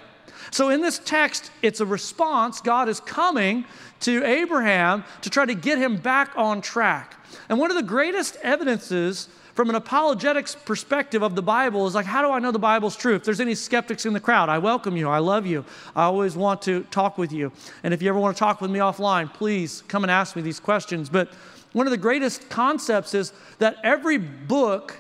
So, 0.51 0.69
in 0.69 0.83
this 0.83 1.01
text, 1.01 1.51
it's 1.63 1.81
a 1.81 1.87
response. 1.87 2.61
God 2.61 2.89
is 2.89 3.01
coming 3.01 3.65
to 4.01 4.25
Abraham 4.25 5.05
to 5.23 5.31
try 5.31 5.47
to 5.47 5.55
get 5.55 5.79
him 5.79 5.97
back 5.97 6.33
on 6.37 6.61
track. 6.61 7.17
And 7.49 7.59
one 7.59 7.71
of 7.71 7.77
the 7.77 7.83
greatest 7.83 8.37
evidences 8.43 9.29
from 9.55 9.71
an 9.71 9.77
apologetics 9.77 10.55
perspective 10.55 11.23
of 11.23 11.37
the 11.37 11.43
Bible 11.43 11.87
is 11.87 11.95
like, 11.95 12.07
how 12.07 12.23
do 12.23 12.31
I 12.31 12.41
know 12.41 12.51
the 12.51 12.59
Bible's 12.59 12.97
true? 12.97 13.15
If 13.15 13.25
there's 13.25 13.41
any 13.41 13.55
skeptics 13.55 14.05
in 14.05 14.13
the 14.13 14.21
crowd, 14.21 14.49
I 14.49 14.59
welcome 14.59 14.97
you. 14.97 15.09
I 15.09 15.19
love 15.19 15.47
you. 15.47 15.65
I 15.95 16.05
always 16.05 16.37
want 16.37 16.61
to 16.63 16.83
talk 16.91 17.19
with 17.19 17.33
you. 17.33 17.53
And 17.85 17.95
if 17.95 18.03
you 18.03 18.09
ever 18.09 18.19
want 18.19 18.37
to 18.37 18.39
talk 18.39 18.61
with 18.61 18.71
me 18.71 18.81
offline, 18.81 19.33
please 19.33 19.83
come 19.87 20.03
and 20.03 20.11
ask 20.11 20.35
me 20.35 20.43
these 20.43 20.59
questions. 20.59 21.09
But 21.09 21.33
one 21.75 21.87
of 21.87 21.90
the 21.90 21.99
greatest 21.99 22.49
concepts 22.49 23.12
is 23.14 23.33
that 23.59 23.76
every 23.83 24.16
book 24.16 24.97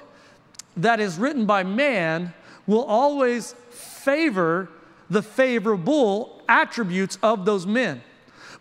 that 0.76 1.00
is 1.00 1.16
written 1.18 1.46
by 1.46 1.62
man 1.62 2.34
will 2.66 2.84
always 2.84 3.54
favor 3.70 4.68
the 5.08 5.22
favorable 5.22 6.42
attributes 6.48 7.16
of 7.22 7.44
those 7.44 7.66
men. 7.66 8.02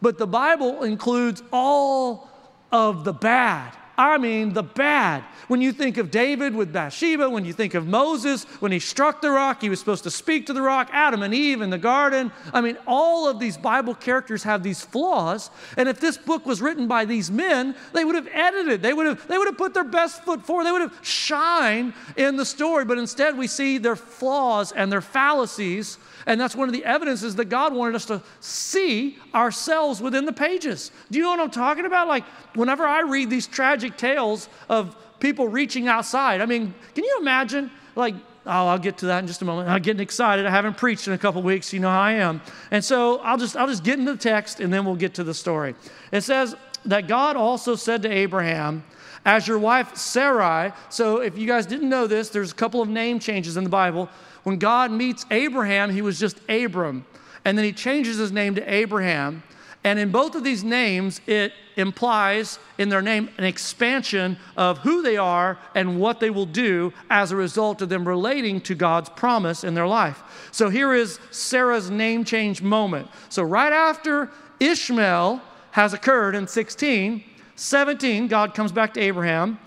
But 0.01 0.17
the 0.17 0.27
Bible 0.27 0.83
includes 0.83 1.41
all 1.51 2.29
of 2.71 3.03
the 3.03 3.13
bad. 3.13 3.75
I 3.97 4.17
mean, 4.17 4.53
the 4.53 4.63
bad. 4.63 5.23
When 5.47 5.61
you 5.61 5.71
think 5.71 5.97
of 5.97 6.09
David 6.09 6.55
with 6.55 6.73
Bathsheba, 6.73 7.29
when 7.29 7.45
you 7.45 7.53
think 7.53 7.75
of 7.75 7.85
Moses, 7.85 8.45
when 8.59 8.71
he 8.71 8.79
struck 8.79 9.21
the 9.21 9.29
rock, 9.29 9.61
he 9.61 9.69
was 9.69 9.79
supposed 9.79 10.03
to 10.05 10.11
speak 10.11 10.47
to 10.47 10.53
the 10.53 10.61
rock, 10.61 10.89
Adam 10.91 11.21
and 11.21 11.33
Eve 11.33 11.61
in 11.61 11.69
the 11.69 11.77
garden. 11.77 12.31
I 12.53 12.61
mean, 12.61 12.77
all 12.87 13.27
of 13.27 13.39
these 13.39 13.55
Bible 13.55 13.93
characters 13.93 14.41
have 14.43 14.63
these 14.63 14.83
flaws. 14.83 15.51
And 15.77 15.87
if 15.87 15.99
this 15.99 16.17
book 16.17 16.45
was 16.45 16.61
written 16.61 16.87
by 16.87 17.05
these 17.05 17.29
men, 17.29 17.75
they 17.93 18.03
would 18.03 18.15
have 18.15 18.27
edited, 18.33 18.81
they 18.81 18.93
would 18.93 19.05
have, 19.05 19.27
they 19.27 19.37
would 19.37 19.47
have 19.47 19.57
put 19.57 19.75
their 19.75 19.83
best 19.83 20.23
foot 20.23 20.43
forward, 20.43 20.63
they 20.65 20.71
would 20.71 20.81
have 20.81 20.99
shined 21.03 21.93
in 22.17 22.35
the 22.35 22.45
story. 22.45 22.85
But 22.85 22.97
instead, 22.97 23.37
we 23.37 23.45
see 23.45 23.77
their 23.77 23.95
flaws 23.95 24.71
and 24.71 24.91
their 24.91 25.01
fallacies 25.01 25.99
and 26.25 26.39
that's 26.39 26.55
one 26.55 26.69
of 26.69 26.73
the 26.73 26.85
evidences 26.85 27.35
that 27.35 27.45
God 27.45 27.73
wanted 27.73 27.95
us 27.95 28.05
to 28.05 28.21
see 28.39 29.17
ourselves 29.33 30.01
within 30.01 30.25
the 30.25 30.33
pages. 30.33 30.91
Do 31.11 31.17
you 31.17 31.23
know 31.23 31.31
what 31.31 31.39
I'm 31.39 31.51
talking 31.51 31.85
about? 31.85 32.07
Like, 32.07 32.23
whenever 32.55 32.85
I 32.85 33.01
read 33.01 33.29
these 33.29 33.47
tragic 33.47 33.92
tales 33.97 34.49
of 34.69 34.95
people 35.19 35.47
reaching 35.47 35.87
outside, 35.87 36.41
I 36.41 36.45
mean, 36.45 36.73
can 36.93 37.03
you 37.03 37.17
imagine? 37.19 37.71
Like, 37.95 38.15
oh, 38.45 38.67
I'll 38.67 38.79
get 38.79 38.97
to 38.99 39.05
that 39.07 39.19
in 39.19 39.27
just 39.27 39.41
a 39.41 39.45
moment. 39.45 39.69
I'm 39.69 39.81
getting 39.81 40.01
excited. 40.01 40.45
I 40.45 40.49
haven't 40.49 40.77
preached 40.77 41.07
in 41.07 41.13
a 41.13 41.17
couple 41.17 41.41
weeks. 41.41 41.71
You 41.71 41.79
know 41.79 41.89
how 41.89 42.01
I 42.01 42.13
am. 42.13 42.41
And 42.71 42.83
so 42.83 43.19
I'll 43.19 43.37
just, 43.37 43.55
I'll 43.55 43.67
just 43.67 43.83
get 43.83 43.99
into 43.99 44.13
the 44.13 44.17
text 44.17 44.59
and 44.59 44.73
then 44.73 44.85
we'll 44.85 44.95
get 44.95 45.13
to 45.15 45.23
the 45.23 45.33
story. 45.33 45.75
It 46.11 46.21
says 46.21 46.55
that 46.85 47.07
God 47.07 47.35
also 47.35 47.75
said 47.75 48.01
to 48.01 48.11
Abraham, 48.11 48.83
as 49.25 49.47
your 49.47 49.59
wife 49.59 49.95
Sarai, 49.95 50.73
so 50.89 51.21
if 51.21 51.37
you 51.37 51.47
guys 51.47 51.65
didn't 51.65 51.87
know 51.87 52.07
this, 52.07 52.29
there's 52.29 52.51
a 52.51 52.55
couple 52.55 52.81
of 52.81 52.89
name 52.89 53.19
changes 53.19 53.55
in 53.55 53.63
the 53.63 53.69
Bible. 53.69 54.09
When 54.43 54.57
God 54.57 54.91
meets 54.91 55.25
Abraham, 55.31 55.91
he 55.91 56.01
was 56.01 56.19
just 56.19 56.37
Abram. 56.49 57.05
And 57.45 57.57
then 57.57 57.63
he 57.63 57.71
changes 57.71 58.17
his 58.17 58.31
name 58.31 58.55
to 58.55 58.73
Abraham. 58.73 59.43
And 59.83 59.99
in 59.99 60.11
both 60.11 60.35
of 60.35 60.43
these 60.43 60.63
names, 60.63 61.19
it 61.27 61.51
implies 61.75 62.57
in 62.77 62.89
their 62.89 63.01
name 63.01 63.29
an 63.37 63.43
expansion 63.43 64.37
of 64.55 64.77
who 64.79 65.01
they 65.01 65.17
are 65.17 65.57
and 65.75 65.99
what 65.99 66.19
they 66.19 66.29
will 66.29 66.45
do 66.45 66.93
as 67.09 67.31
a 67.31 67.35
result 67.35 67.81
of 67.81 67.89
them 67.89 68.07
relating 68.07 68.61
to 68.61 68.75
God's 68.75 69.09
promise 69.09 69.63
in 69.63 69.73
their 69.73 69.87
life. 69.87 70.23
So 70.51 70.69
here 70.69 70.93
is 70.93 71.19
Sarah's 71.31 71.89
name 71.89 72.23
change 72.23 72.61
moment. 72.61 73.09
So 73.29 73.43
right 73.43 73.73
after 73.73 74.29
Ishmael 74.59 75.41
has 75.71 75.93
occurred 75.93 76.35
in 76.35 76.47
16, 76.47 77.23
17, 77.55 78.27
God 78.27 78.53
comes 78.53 78.71
back 78.71 78.93
to 78.93 79.01
Abraham. 79.01 79.59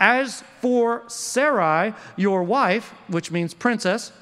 As 0.00 0.44
for 0.60 1.02
Sarai, 1.08 1.92
your 2.16 2.44
wife, 2.44 2.94
which 3.08 3.30
means 3.30 3.52
princess, 3.52 4.12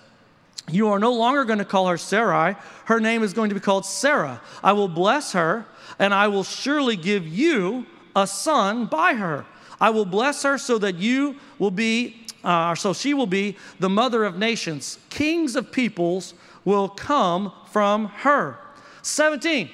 you 0.70 0.88
are 0.88 0.99
no 0.99 1.12
longer 1.12 1.44
going 1.44 1.58
to 1.58 1.64
call 1.64 1.87
her 1.88 1.99
Sarai. 1.99 2.56
Her 2.87 3.00
name 3.00 3.23
is 3.23 3.32
going 3.32 3.50
to 3.50 3.54
be 3.54 3.61
called 3.61 3.87
Sarah. 3.87 4.40
I 4.62 4.73
will 4.73 4.88
bless 4.88 5.32
her, 5.32 5.64
and 5.99 6.12
I 6.12 6.28
will 6.28 6.44
surely 6.44 6.96
give 6.96 7.26
you 7.26 7.87
a 8.14 8.26
son 8.26 8.87
by 8.87 9.14
her. 9.14 9.44
I 9.80 9.90
will 9.90 10.06
bless 10.06 10.42
her 10.42 10.58
so 10.58 10.78
that 10.78 10.96
you 10.96 11.37
will 11.58 11.70
be, 11.70 12.26
uh, 12.42 12.75
so 12.75 12.92
she 12.92 13.14
will 13.14 13.26
be 13.26 13.56
the 13.78 13.88
mother 13.88 14.25
of 14.25 14.38
nations. 14.38 14.99
Kings 15.11 15.54
of 15.54 15.70
peoples 15.70 16.35
will 16.64 16.88
come 16.88 17.52
from 17.70 18.06
her. 18.06 18.58
17. 19.02 19.70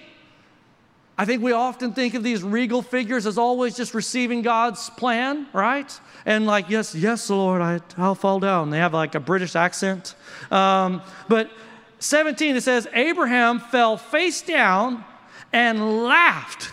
I 1.22 1.24
think 1.24 1.40
we 1.40 1.52
often 1.52 1.92
think 1.92 2.14
of 2.14 2.24
these 2.24 2.42
regal 2.42 2.82
figures 2.82 3.26
as 3.26 3.38
always 3.38 3.76
just 3.76 3.94
receiving 3.94 4.42
God's 4.42 4.90
plan, 4.90 5.46
right? 5.52 6.00
And 6.26 6.46
like, 6.46 6.68
yes, 6.68 6.96
yes, 6.96 7.30
Lord, 7.30 7.62
I, 7.62 7.78
I'll 7.96 8.16
fall 8.16 8.40
down. 8.40 8.70
They 8.70 8.78
have 8.78 8.92
like 8.92 9.14
a 9.14 9.20
British 9.20 9.54
accent. 9.54 10.16
Um, 10.50 11.00
but 11.28 11.48
17, 12.00 12.56
it 12.56 12.62
says, 12.62 12.88
Abraham 12.92 13.60
fell 13.60 13.96
face 13.96 14.42
down 14.42 15.04
and 15.52 16.02
laughed 16.02 16.72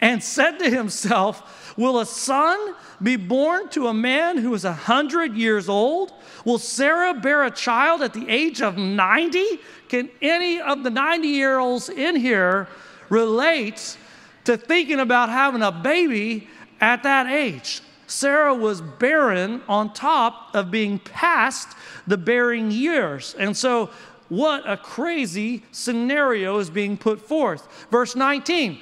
and 0.00 0.24
said 0.24 0.52
to 0.60 0.70
himself, 0.70 1.76
Will 1.76 2.00
a 2.00 2.06
son 2.06 2.74
be 3.02 3.16
born 3.16 3.68
to 3.68 3.88
a 3.88 3.92
man 3.92 4.38
who 4.38 4.54
is 4.54 4.64
a 4.64 4.68
100 4.68 5.34
years 5.34 5.68
old? 5.68 6.10
Will 6.46 6.56
Sarah 6.56 7.12
bear 7.12 7.44
a 7.44 7.50
child 7.50 8.00
at 8.00 8.14
the 8.14 8.26
age 8.30 8.62
of 8.62 8.78
90? 8.78 9.60
Can 9.90 10.08
any 10.22 10.58
of 10.58 10.84
the 10.84 10.90
90 10.90 11.28
year 11.28 11.58
olds 11.58 11.90
in 11.90 12.16
here 12.16 12.66
relates 13.10 13.98
to 14.44 14.56
thinking 14.56 15.00
about 15.00 15.28
having 15.28 15.62
a 15.62 15.70
baby 15.70 16.48
at 16.80 17.02
that 17.02 17.26
age. 17.26 17.82
Sarah 18.06 18.54
was 18.54 18.80
barren 18.80 19.62
on 19.68 19.92
top 19.92 20.54
of 20.54 20.70
being 20.70 20.98
past 20.98 21.76
the 22.06 22.16
bearing 22.16 22.70
years. 22.70 23.36
And 23.38 23.56
so, 23.56 23.90
what 24.28 24.68
a 24.68 24.76
crazy 24.76 25.62
scenario 25.72 26.58
is 26.58 26.70
being 26.70 26.96
put 26.96 27.20
forth. 27.20 27.86
Verse 27.90 28.16
19 28.16 28.78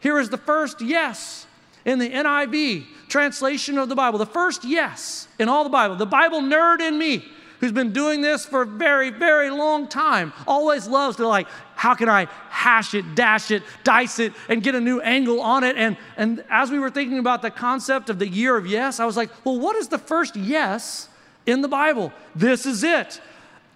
here 0.00 0.18
is 0.18 0.30
the 0.30 0.38
first 0.38 0.80
yes 0.80 1.46
in 1.84 1.98
the 1.98 2.08
NIV 2.08 2.86
translation 3.08 3.78
of 3.78 3.88
the 3.88 3.96
Bible. 3.96 4.18
The 4.18 4.26
first 4.26 4.64
yes 4.64 5.28
in 5.38 5.48
all 5.48 5.64
the 5.64 5.70
Bible. 5.70 5.96
The 5.96 6.06
Bible 6.06 6.40
nerd 6.40 6.80
in 6.80 6.98
me 6.98 7.24
who's 7.60 7.72
been 7.72 7.92
doing 7.92 8.20
this 8.20 8.46
for 8.46 8.62
a 8.62 8.66
very, 8.66 9.10
very 9.10 9.50
long 9.50 9.88
time, 9.88 10.32
always 10.46 10.86
loves 10.86 11.16
to 11.16 11.26
like, 11.26 11.48
how 11.78 11.94
can 11.94 12.08
I 12.08 12.26
hash 12.50 12.92
it, 12.92 13.14
dash 13.14 13.52
it, 13.52 13.62
dice 13.84 14.18
it, 14.18 14.32
and 14.48 14.64
get 14.64 14.74
a 14.74 14.80
new 14.80 15.00
angle 15.00 15.40
on 15.40 15.62
it? 15.62 15.76
And, 15.76 15.96
and 16.16 16.44
as 16.50 16.72
we 16.72 16.80
were 16.80 16.90
thinking 16.90 17.20
about 17.20 17.40
the 17.40 17.52
concept 17.52 18.10
of 18.10 18.18
the 18.18 18.26
year 18.26 18.56
of 18.56 18.66
yes, 18.66 18.98
I 18.98 19.04
was 19.04 19.16
like, 19.16 19.30
well, 19.44 19.60
what 19.60 19.76
is 19.76 19.86
the 19.86 19.96
first 19.96 20.34
yes 20.34 21.08
in 21.46 21.62
the 21.62 21.68
Bible? 21.68 22.12
This 22.34 22.66
is 22.66 22.82
it 22.82 23.20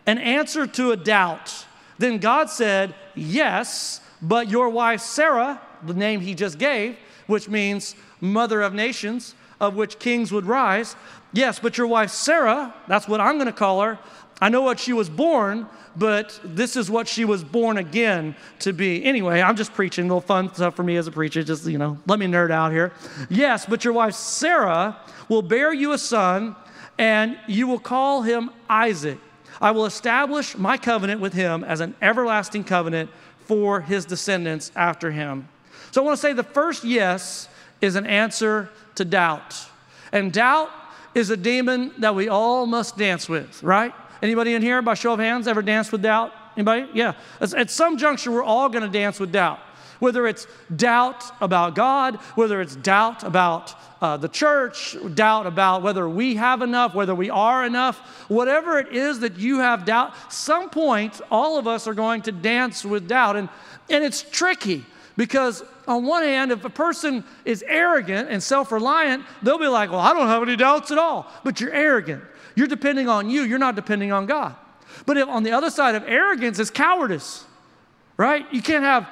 an 0.05 0.19
answer 0.19 0.67
to 0.67 0.91
a 0.91 0.97
doubt. 0.97 1.65
Then 1.99 2.19
God 2.19 2.51
said, 2.51 2.93
Yes, 3.15 4.01
but 4.21 4.51
your 4.51 4.69
wife 4.69 5.01
Sarah, 5.01 5.61
the 5.85 5.95
name 5.95 6.21
he 6.21 6.35
just 6.35 6.59
gave, 6.59 6.97
which 7.29 7.49
means 7.49 7.95
mother 8.21 8.63
of 8.63 8.75
nations, 8.75 9.37
of 9.61 9.77
which 9.77 10.01
kings 10.01 10.33
would 10.33 10.47
rise, 10.47 10.97
Yes, 11.33 11.61
but 11.61 11.79
your 11.79 11.87
wife 11.87 12.11
Sarah, 12.11 12.75
that's 12.89 13.07
what 13.07 13.21
I'm 13.21 13.39
to 13.39 13.53
call 13.53 13.81
her. 13.83 13.99
I 14.41 14.49
know 14.49 14.63
what 14.63 14.81
she 14.81 14.93
was 14.93 15.09
born, 15.09 15.67
but 15.97 16.39
this 16.43 16.77
is 16.77 16.91
what 16.91 17.07
she 17.07 17.25
was 17.25 17.45
born 17.45 17.79
again 17.79 18.35
to 18.61 18.73
be. 18.73 19.05
Anyway, 19.05 19.41
I'm 19.41 19.57
just 19.57 19.73
preaching, 19.75 20.05
a 20.05 20.09
little 20.09 20.21
fun 20.21 20.53
stuff 20.55 20.75
for 20.75 20.83
me 20.83 20.97
as 20.97 21.07
a 21.07 21.13
preacher. 21.13 21.43
Just, 21.43 21.67
you 21.67 21.79
know, 21.79 21.99
let 22.07 22.19
me 22.19 22.27
nerd 22.27 22.51
out 22.51 22.73
here. 22.73 22.93
Yes, 23.29 23.67
but 23.67 23.85
your 23.85 23.93
wife 23.93 24.15
Sarah 24.15 24.97
will 25.29 25.43
bear 25.43 25.73
you 25.73 25.93
a 25.93 25.99
son, 25.99 26.57
and 26.99 27.39
you 27.47 27.67
will 27.67 27.79
call 27.79 28.23
him 28.23 28.51
Isaac. 28.69 29.19
I 29.61 29.71
will 29.71 29.87
establish 29.87 30.57
my 30.57 30.77
covenant 30.77 31.21
with 31.21 31.35
him 31.35 31.63
as 31.63 31.81
an 31.81 31.95
everlasting 32.03 32.65
covenant 32.65 33.11
for 33.47 33.81
his 33.81 34.05
descendants 34.05 34.73
after 34.75 35.11
him. 35.11 35.49
So 35.93 36.03
I 36.03 36.05
want 36.05 36.17
to 36.17 36.21
say 36.21 36.33
the 36.33 36.43
first 36.43 36.85
yes 36.85 37.49
is 37.81 37.97
an 37.97 38.07
answer 38.07 38.71
to 38.95 39.05
doubt. 39.05 39.67
And 40.11 40.33
doubt 40.33 40.71
is 41.15 41.31
a 41.31 41.37
demon 41.37 41.93
that 41.99 42.15
we 42.15 42.29
all 42.29 42.67
must 42.67 42.97
dance 42.97 43.29
with, 43.29 43.63
right? 43.63 43.93
Anybody 44.23 44.55
in 44.55 44.63
here, 44.63 44.81
by 44.81 44.95
show 44.95 45.13
of 45.13 45.19
hands, 45.19 45.49
ever 45.49 45.63
danced 45.63 45.91
with 45.91 46.03
doubt? 46.03 46.33
Anybody? 46.57 46.89
Yeah. 46.95 47.15
At 47.41 47.71
some 47.71 47.99
juncture, 47.99 48.31
we're 48.31 48.45
all 48.45 48.69
going 48.69 48.85
to 48.85 48.89
dance 48.89 49.19
with 49.19 49.33
doubt. 49.33 49.59
Whether 49.99 50.27
it's 50.27 50.47
doubt 50.75 51.25
about 51.41 51.75
God, 51.75 52.17
whether 52.37 52.61
it's 52.61 52.77
doubt 52.77 53.25
about 53.25 53.75
uh, 54.01 54.17
the 54.17 54.29
church, 54.29 54.97
doubt 55.15 55.47
about 55.47 55.83
whether 55.83 56.09
we 56.09 56.37
have 56.37 56.63
enough, 56.63 56.95
whether 56.95 57.15
we 57.15 57.31
are 57.31 57.65
enough, 57.65 57.99
whatever 58.29 58.79
it 58.79 58.93
is 58.93 59.21
that 59.21 59.39
you 59.39 59.59
have 59.59 59.85
doubt, 59.85 60.13
some 60.33 60.71
point, 60.71 61.21
all 61.31 61.59
of 61.59 61.67
us 61.69 61.87
are 61.87 61.95
going 61.95 62.23
to 62.23 62.33
dance 62.33 62.85
with 62.85 63.09
doubt. 63.09 63.37
And, 63.37 63.49
and 63.91 64.03
it's 64.03 64.23
tricky 64.23 64.85
because, 65.17 65.63
on 65.87 66.05
one 66.05 66.23
hand, 66.23 66.51
if 66.51 66.65
a 66.65 66.71
person 66.71 67.25
is 67.45 67.65
arrogant 67.67 68.29
and 68.29 68.43
self 68.43 68.73
reliant, 68.73 69.25
they'll 69.43 69.59
be 69.59 69.69
like, 69.69 69.91
Well, 69.91 70.01
I 70.01 70.13
don't 70.15 70.29
have 70.29 70.43
any 70.43 70.57
doubts 70.57 70.91
at 70.91 70.99
all. 70.99 71.31
But 71.45 71.61
you're 71.61 71.73
arrogant. 71.73 72.25
You're 72.55 72.69
depending 72.69 73.09
on 73.09 73.31
you, 73.31 73.43
you're 73.43 73.59
not 73.59 73.77
depending 73.77 74.13
on 74.13 74.27
God. 74.27 74.55
But 75.07 75.17
if 75.17 75.29
on 75.29 75.43
the 75.43 75.53
other 75.53 75.71
side 75.71 75.95
of 75.95 76.05
arrogance 76.07 76.59
is 76.59 76.71
cowardice, 76.71 77.45
right? 78.17 78.47
You 78.53 78.63
can't 78.63 78.85
have 78.85 79.09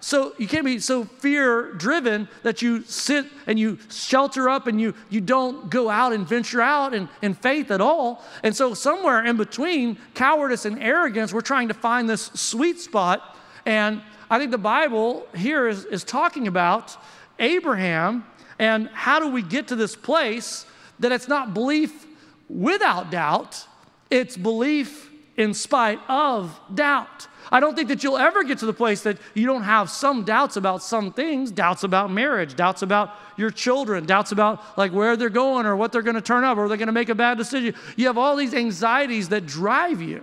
so 0.00 0.34
you 0.36 0.48
can't 0.48 0.64
be 0.64 0.80
so 0.80 1.04
fear 1.04 1.72
driven 1.74 2.28
that 2.42 2.60
you 2.60 2.82
sit 2.82 3.24
and 3.46 3.56
you 3.56 3.78
shelter 3.88 4.48
up 4.48 4.66
and 4.66 4.80
you 4.80 4.94
you 5.10 5.20
don't 5.20 5.70
go 5.70 5.88
out 5.88 6.12
and 6.12 6.26
venture 6.26 6.60
out 6.60 6.92
in, 6.92 7.08
in 7.22 7.34
faith 7.34 7.70
at 7.70 7.80
all. 7.80 8.24
And 8.42 8.54
so 8.54 8.74
somewhere 8.74 9.24
in 9.24 9.36
between 9.36 9.96
cowardice 10.14 10.64
and 10.64 10.82
arrogance, 10.82 11.32
we're 11.32 11.40
trying 11.40 11.68
to 11.68 11.74
find 11.74 12.10
this 12.10 12.32
sweet 12.34 12.80
spot. 12.80 13.36
And 13.64 14.02
I 14.28 14.40
think 14.40 14.50
the 14.50 14.58
Bible 14.58 15.24
here 15.36 15.68
is, 15.68 15.84
is 15.84 16.02
talking 16.02 16.48
about 16.48 16.96
Abraham 17.38 18.26
and 18.58 18.88
how 18.88 19.20
do 19.20 19.28
we 19.28 19.40
get 19.40 19.68
to 19.68 19.76
this 19.76 19.94
place 19.94 20.66
that 20.98 21.12
it's 21.12 21.28
not 21.28 21.54
belief 21.54 22.06
without 22.52 23.10
doubt, 23.10 23.66
it's 24.10 24.36
belief 24.36 25.10
in 25.36 25.54
spite 25.54 25.98
of 26.08 26.58
doubt. 26.72 27.26
I 27.50 27.60
don't 27.60 27.74
think 27.74 27.88
that 27.88 28.02
you'll 28.04 28.18
ever 28.18 28.44
get 28.44 28.58
to 28.58 28.66
the 28.66 28.72
place 28.72 29.02
that 29.02 29.18
you 29.34 29.46
don't 29.46 29.62
have 29.62 29.90
some 29.90 30.24
doubts 30.24 30.56
about 30.56 30.82
some 30.82 31.12
things, 31.12 31.50
doubts 31.50 31.82
about 31.82 32.10
marriage, 32.10 32.54
doubts 32.54 32.82
about 32.82 33.14
your 33.36 33.50
children, 33.50 34.06
doubts 34.06 34.32
about 34.32 34.62
like 34.78 34.92
where 34.92 35.16
they're 35.16 35.28
going 35.28 35.66
or 35.66 35.76
what 35.76 35.92
they're 35.92 36.02
going 36.02 36.14
to 36.14 36.22
turn 36.22 36.44
up 36.44 36.56
or 36.58 36.68
they're 36.68 36.76
going 36.76 36.86
to 36.86 36.92
make 36.92 37.08
a 37.08 37.14
bad 37.14 37.38
decision. 37.38 37.74
You 37.96 38.06
have 38.06 38.18
all 38.18 38.36
these 38.36 38.54
anxieties 38.54 39.30
that 39.30 39.46
drive 39.46 40.00
you. 40.00 40.22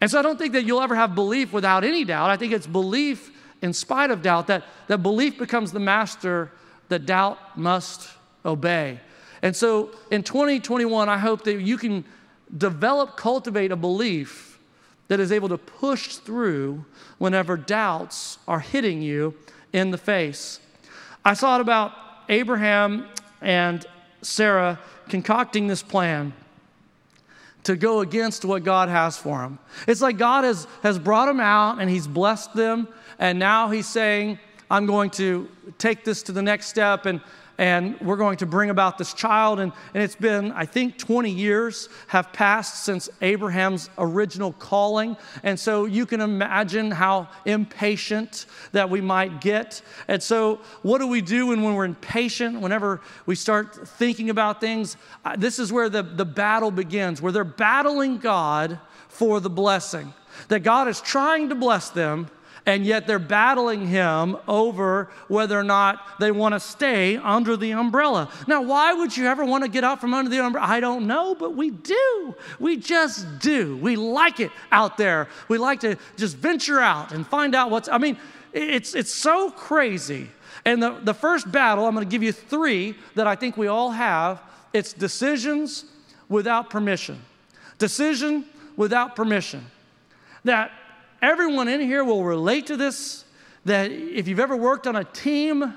And 0.00 0.10
so 0.10 0.18
I 0.18 0.22
don't 0.22 0.38
think 0.38 0.52
that 0.52 0.64
you'll 0.64 0.82
ever 0.82 0.94
have 0.94 1.14
belief 1.14 1.52
without 1.52 1.84
any 1.84 2.04
doubt. 2.04 2.30
I 2.30 2.36
think 2.36 2.52
it's 2.52 2.66
belief 2.66 3.30
in 3.62 3.72
spite 3.72 4.10
of 4.10 4.22
doubt 4.22 4.48
that, 4.48 4.64
that 4.88 4.98
belief 4.98 5.38
becomes 5.38 5.72
the 5.72 5.80
master 5.80 6.50
that 6.88 7.06
doubt 7.06 7.56
must 7.56 8.10
obey. 8.44 9.00
And 9.42 9.54
so 9.54 9.90
in 10.10 10.22
2021, 10.22 11.08
I 11.08 11.18
hope 11.18 11.44
that 11.44 11.60
you 11.60 11.76
can 11.76 12.04
develop, 12.56 13.16
cultivate 13.16 13.72
a 13.72 13.76
belief 13.76 14.58
that 15.08 15.20
is 15.20 15.32
able 15.32 15.48
to 15.50 15.58
push 15.58 16.16
through 16.16 16.84
whenever 17.18 17.56
doubts 17.56 18.38
are 18.48 18.60
hitting 18.60 19.02
you 19.02 19.34
in 19.72 19.90
the 19.90 19.98
face. 19.98 20.60
I 21.24 21.34
thought 21.34 21.60
about 21.60 21.92
Abraham 22.28 23.06
and 23.40 23.84
Sarah 24.22 24.78
concocting 25.08 25.66
this 25.66 25.82
plan 25.82 26.32
to 27.64 27.76
go 27.76 28.00
against 28.00 28.44
what 28.44 28.62
God 28.62 28.88
has 28.88 29.16
for 29.16 29.38
them. 29.38 29.58
It's 29.86 30.00
like 30.00 30.18
God 30.18 30.44
has, 30.44 30.66
has 30.82 30.98
brought 30.98 31.26
them 31.26 31.40
out 31.40 31.80
and 31.80 31.88
He's 31.88 32.06
blessed 32.06 32.54
them, 32.54 32.88
and 33.18 33.38
now 33.38 33.70
He's 33.70 33.88
saying, 33.88 34.38
I'm 34.70 34.86
going 34.86 35.10
to 35.10 35.48
take 35.78 36.04
this 36.04 36.22
to 36.24 36.32
the 36.32 36.42
next 36.42 36.66
step 36.66 37.06
and 37.06 37.20
and 37.58 38.00
we're 38.00 38.16
going 38.16 38.36
to 38.38 38.46
bring 38.46 38.70
about 38.70 38.98
this 38.98 39.14
child. 39.14 39.60
And, 39.60 39.72
and 39.94 40.02
it's 40.02 40.16
been, 40.16 40.52
I 40.52 40.66
think, 40.66 40.98
20 40.98 41.30
years 41.30 41.88
have 42.08 42.32
passed 42.32 42.84
since 42.84 43.08
Abraham's 43.22 43.90
original 43.98 44.52
calling. 44.52 45.16
And 45.42 45.58
so 45.58 45.84
you 45.84 46.06
can 46.06 46.20
imagine 46.20 46.90
how 46.90 47.28
impatient 47.44 48.46
that 48.72 48.90
we 48.90 49.00
might 49.00 49.40
get. 49.40 49.82
And 50.08 50.22
so, 50.22 50.60
what 50.82 50.98
do 50.98 51.06
we 51.06 51.20
do 51.20 51.48
when, 51.48 51.62
when 51.62 51.74
we're 51.74 51.84
impatient, 51.84 52.60
whenever 52.60 53.00
we 53.26 53.34
start 53.34 53.88
thinking 53.88 54.30
about 54.30 54.60
things? 54.60 54.96
This 55.38 55.58
is 55.58 55.72
where 55.72 55.88
the, 55.88 56.02
the 56.02 56.24
battle 56.24 56.70
begins, 56.70 57.22
where 57.22 57.32
they're 57.32 57.44
battling 57.44 58.18
God 58.18 58.80
for 59.08 59.38
the 59.40 59.50
blessing. 59.50 60.12
That 60.48 60.60
God 60.60 60.88
is 60.88 61.00
trying 61.00 61.50
to 61.50 61.54
bless 61.54 61.90
them, 61.90 62.28
and 62.66 62.86
yet 62.86 63.06
they're 63.06 63.18
battling 63.18 63.86
him 63.86 64.36
over 64.48 65.10
whether 65.28 65.58
or 65.58 65.64
not 65.64 66.18
they 66.18 66.30
want 66.30 66.54
to 66.54 66.60
stay 66.60 67.16
under 67.16 67.56
the 67.56 67.72
umbrella. 67.72 68.30
Now, 68.46 68.62
why 68.62 68.94
would 68.94 69.16
you 69.16 69.26
ever 69.26 69.44
want 69.44 69.64
to 69.64 69.68
get 69.68 69.84
out 69.84 70.00
from 70.00 70.14
under 70.14 70.30
the 70.30 70.40
umbrella? 70.40 70.66
I 70.66 70.80
don't 70.80 71.06
know, 71.06 71.34
but 71.34 71.54
we 71.54 71.70
do. 71.70 72.34
We 72.58 72.76
just 72.76 73.38
do. 73.38 73.76
We 73.76 73.96
like 73.96 74.40
it 74.40 74.50
out 74.72 74.96
there. 74.96 75.28
We 75.48 75.58
like 75.58 75.80
to 75.80 75.96
just 76.16 76.36
venture 76.36 76.80
out 76.80 77.12
and 77.12 77.26
find 77.26 77.54
out 77.54 77.70
what's, 77.70 77.88
I 77.88 77.98
mean, 77.98 78.16
it's, 78.52 78.94
it's 78.94 79.12
so 79.12 79.50
crazy. 79.50 80.30
And 80.64 80.82
the, 80.82 80.98
the 81.02 81.14
first 81.14 81.50
battle, 81.52 81.86
I'm 81.86 81.94
going 81.94 82.06
to 82.06 82.10
give 82.10 82.22
you 82.22 82.32
three 82.32 82.94
that 83.14 83.26
I 83.26 83.36
think 83.36 83.56
we 83.56 83.66
all 83.66 83.90
have 83.90 84.40
it's 84.72 84.92
decisions 84.92 85.84
without 86.28 86.68
permission. 86.68 87.22
Decision 87.78 88.44
without 88.76 89.14
permission. 89.14 89.64
That 90.44 90.72
everyone 91.24 91.68
in 91.68 91.80
here 91.80 92.04
will 92.04 92.22
relate 92.22 92.66
to 92.66 92.76
this 92.76 93.24
that 93.64 93.90
if 93.90 94.28
you've 94.28 94.40
ever 94.40 94.56
worked 94.56 94.86
on 94.86 94.94
a 94.94 95.04
team 95.04 95.74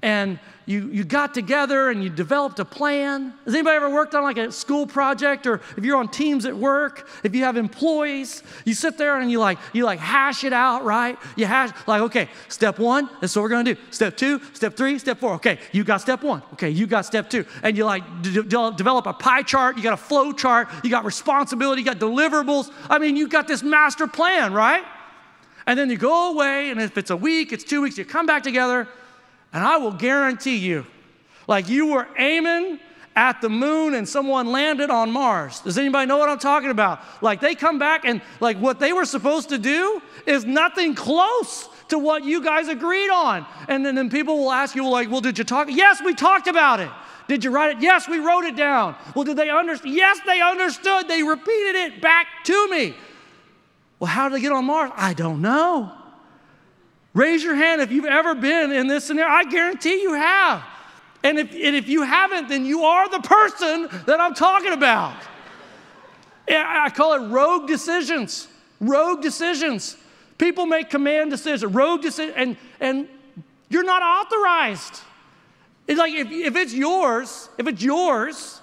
and 0.00 0.38
you, 0.66 0.88
you 0.88 1.04
got 1.04 1.32
together 1.32 1.90
and 1.90 2.02
you 2.02 2.10
developed 2.10 2.58
a 2.58 2.64
plan. 2.64 3.32
Has 3.44 3.54
anybody 3.54 3.76
ever 3.76 3.88
worked 3.88 4.16
on 4.16 4.24
like 4.24 4.36
a 4.36 4.50
school 4.50 4.84
project 4.84 5.46
or 5.46 5.60
if 5.76 5.84
you're 5.84 5.96
on 5.96 6.08
teams 6.08 6.44
at 6.44 6.56
work, 6.56 7.08
if 7.22 7.36
you 7.36 7.44
have 7.44 7.56
employees, 7.56 8.42
you 8.64 8.74
sit 8.74 8.98
there 8.98 9.20
and 9.20 9.30
you 9.30 9.38
like, 9.38 9.58
you 9.72 9.84
like 9.84 10.00
hash 10.00 10.42
it 10.42 10.52
out, 10.52 10.84
right? 10.84 11.16
You 11.36 11.46
hash, 11.46 11.70
like, 11.86 12.02
okay, 12.02 12.28
step 12.48 12.80
one, 12.80 13.08
that's 13.20 13.36
what 13.36 13.42
we're 13.42 13.48
gonna 13.48 13.74
do. 13.74 13.80
Step 13.92 14.16
two, 14.16 14.40
step 14.54 14.76
three, 14.76 14.98
step 14.98 15.20
four. 15.20 15.34
Okay, 15.34 15.60
you 15.70 15.84
got 15.84 16.00
step 16.00 16.24
one. 16.24 16.42
Okay, 16.54 16.70
you 16.70 16.88
got 16.88 17.06
step 17.06 17.30
two. 17.30 17.46
And 17.62 17.76
you 17.76 17.84
like 17.84 18.02
de- 18.22 18.42
de- 18.42 18.72
develop 18.76 19.06
a 19.06 19.12
pie 19.12 19.42
chart, 19.42 19.76
you 19.76 19.84
got 19.84 19.94
a 19.94 19.96
flow 19.96 20.32
chart, 20.32 20.68
you 20.82 20.90
got 20.90 21.04
responsibility, 21.04 21.82
you 21.82 21.86
got 21.86 22.00
deliverables. 22.00 22.72
I 22.90 22.98
mean, 22.98 23.14
you 23.14 23.28
got 23.28 23.46
this 23.46 23.62
master 23.62 24.08
plan, 24.08 24.52
right? 24.52 24.82
And 25.68 25.78
then 25.78 25.90
you 25.90 25.96
go 25.96 26.32
away, 26.32 26.70
and 26.70 26.80
if 26.80 26.98
it's 26.98 27.10
a 27.10 27.16
week, 27.16 27.52
it's 27.52 27.64
two 27.64 27.82
weeks, 27.82 27.96
you 27.98 28.04
come 28.04 28.26
back 28.26 28.42
together, 28.42 28.88
and 29.52 29.64
I 29.64 29.76
will 29.78 29.92
guarantee 29.92 30.56
you, 30.56 30.86
like 31.46 31.68
you 31.68 31.86
were 31.86 32.06
aiming 32.18 32.80
at 33.14 33.40
the 33.40 33.48
moon 33.48 33.94
and 33.94 34.06
someone 34.06 34.46
landed 34.46 34.90
on 34.90 35.10
Mars. 35.10 35.60
Does 35.60 35.78
anybody 35.78 36.06
know 36.06 36.18
what 36.18 36.28
I'm 36.28 36.38
talking 36.38 36.70
about? 36.70 37.00
Like 37.22 37.40
they 37.40 37.54
come 37.54 37.78
back 37.78 38.04
and 38.04 38.20
like 38.40 38.58
what 38.58 38.78
they 38.78 38.92
were 38.92 39.06
supposed 39.06 39.48
to 39.48 39.58
do 39.58 40.02
is 40.26 40.44
nothing 40.44 40.94
close 40.94 41.68
to 41.88 41.98
what 41.98 42.24
you 42.24 42.42
guys 42.42 42.68
agreed 42.68 43.10
on. 43.10 43.46
And 43.68 43.84
then, 43.84 43.94
then 43.94 44.10
people 44.10 44.38
will 44.38 44.52
ask 44.52 44.74
you, 44.74 44.86
like, 44.88 45.10
well, 45.10 45.20
did 45.20 45.38
you 45.38 45.44
talk? 45.44 45.68
Yes, 45.70 46.02
we 46.04 46.14
talked 46.14 46.46
about 46.46 46.80
it. 46.80 46.90
Did 47.28 47.42
you 47.42 47.50
write 47.50 47.76
it? 47.76 47.82
Yes, 47.82 48.08
we 48.08 48.18
wrote 48.18 48.44
it 48.44 48.56
down. 48.56 48.94
Well, 49.14 49.24
did 49.24 49.36
they 49.36 49.50
understand? 49.50 49.94
Yes, 49.94 50.20
they 50.26 50.40
understood. 50.40 51.08
They 51.08 51.22
repeated 51.22 51.76
it 51.76 52.00
back 52.00 52.26
to 52.44 52.68
me. 52.68 52.94
Well, 53.98 54.08
how 54.08 54.28
did 54.28 54.36
they 54.36 54.42
get 54.42 54.52
on 54.52 54.64
Mars? 54.64 54.92
I 54.94 55.14
don't 55.14 55.40
know. 55.40 55.92
Raise 57.16 57.42
your 57.42 57.54
hand 57.54 57.80
if 57.80 57.90
you've 57.90 58.04
ever 58.04 58.34
been 58.34 58.70
in 58.72 58.88
this 58.88 59.06
scenario. 59.06 59.32
I 59.32 59.44
guarantee 59.44 60.02
you 60.02 60.12
have. 60.12 60.62
And 61.24 61.38
if, 61.38 61.50
and 61.50 61.74
if 61.74 61.88
you 61.88 62.02
haven't, 62.02 62.50
then 62.50 62.66
you 62.66 62.82
are 62.82 63.08
the 63.08 63.20
person 63.20 63.88
that 64.04 64.20
I'm 64.20 64.34
talking 64.34 64.74
about. 64.74 65.16
I 66.46 66.90
call 66.94 67.14
it 67.14 67.30
rogue 67.30 67.68
decisions. 67.68 68.48
Rogue 68.80 69.22
decisions. 69.22 69.96
People 70.36 70.66
make 70.66 70.90
command 70.90 71.30
decisions, 71.30 71.64
rogue 71.72 72.02
decisions, 72.02 72.34
and, 72.36 72.56
and 72.80 73.08
you're 73.70 73.82
not 73.82 74.02
authorized. 74.02 75.00
It's 75.88 75.98
like 75.98 76.12
if, 76.12 76.30
if 76.30 76.54
it's 76.54 76.74
yours, 76.74 77.48
if 77.56 77.66
it's 77.66 77.82
yours, 77.82 78.60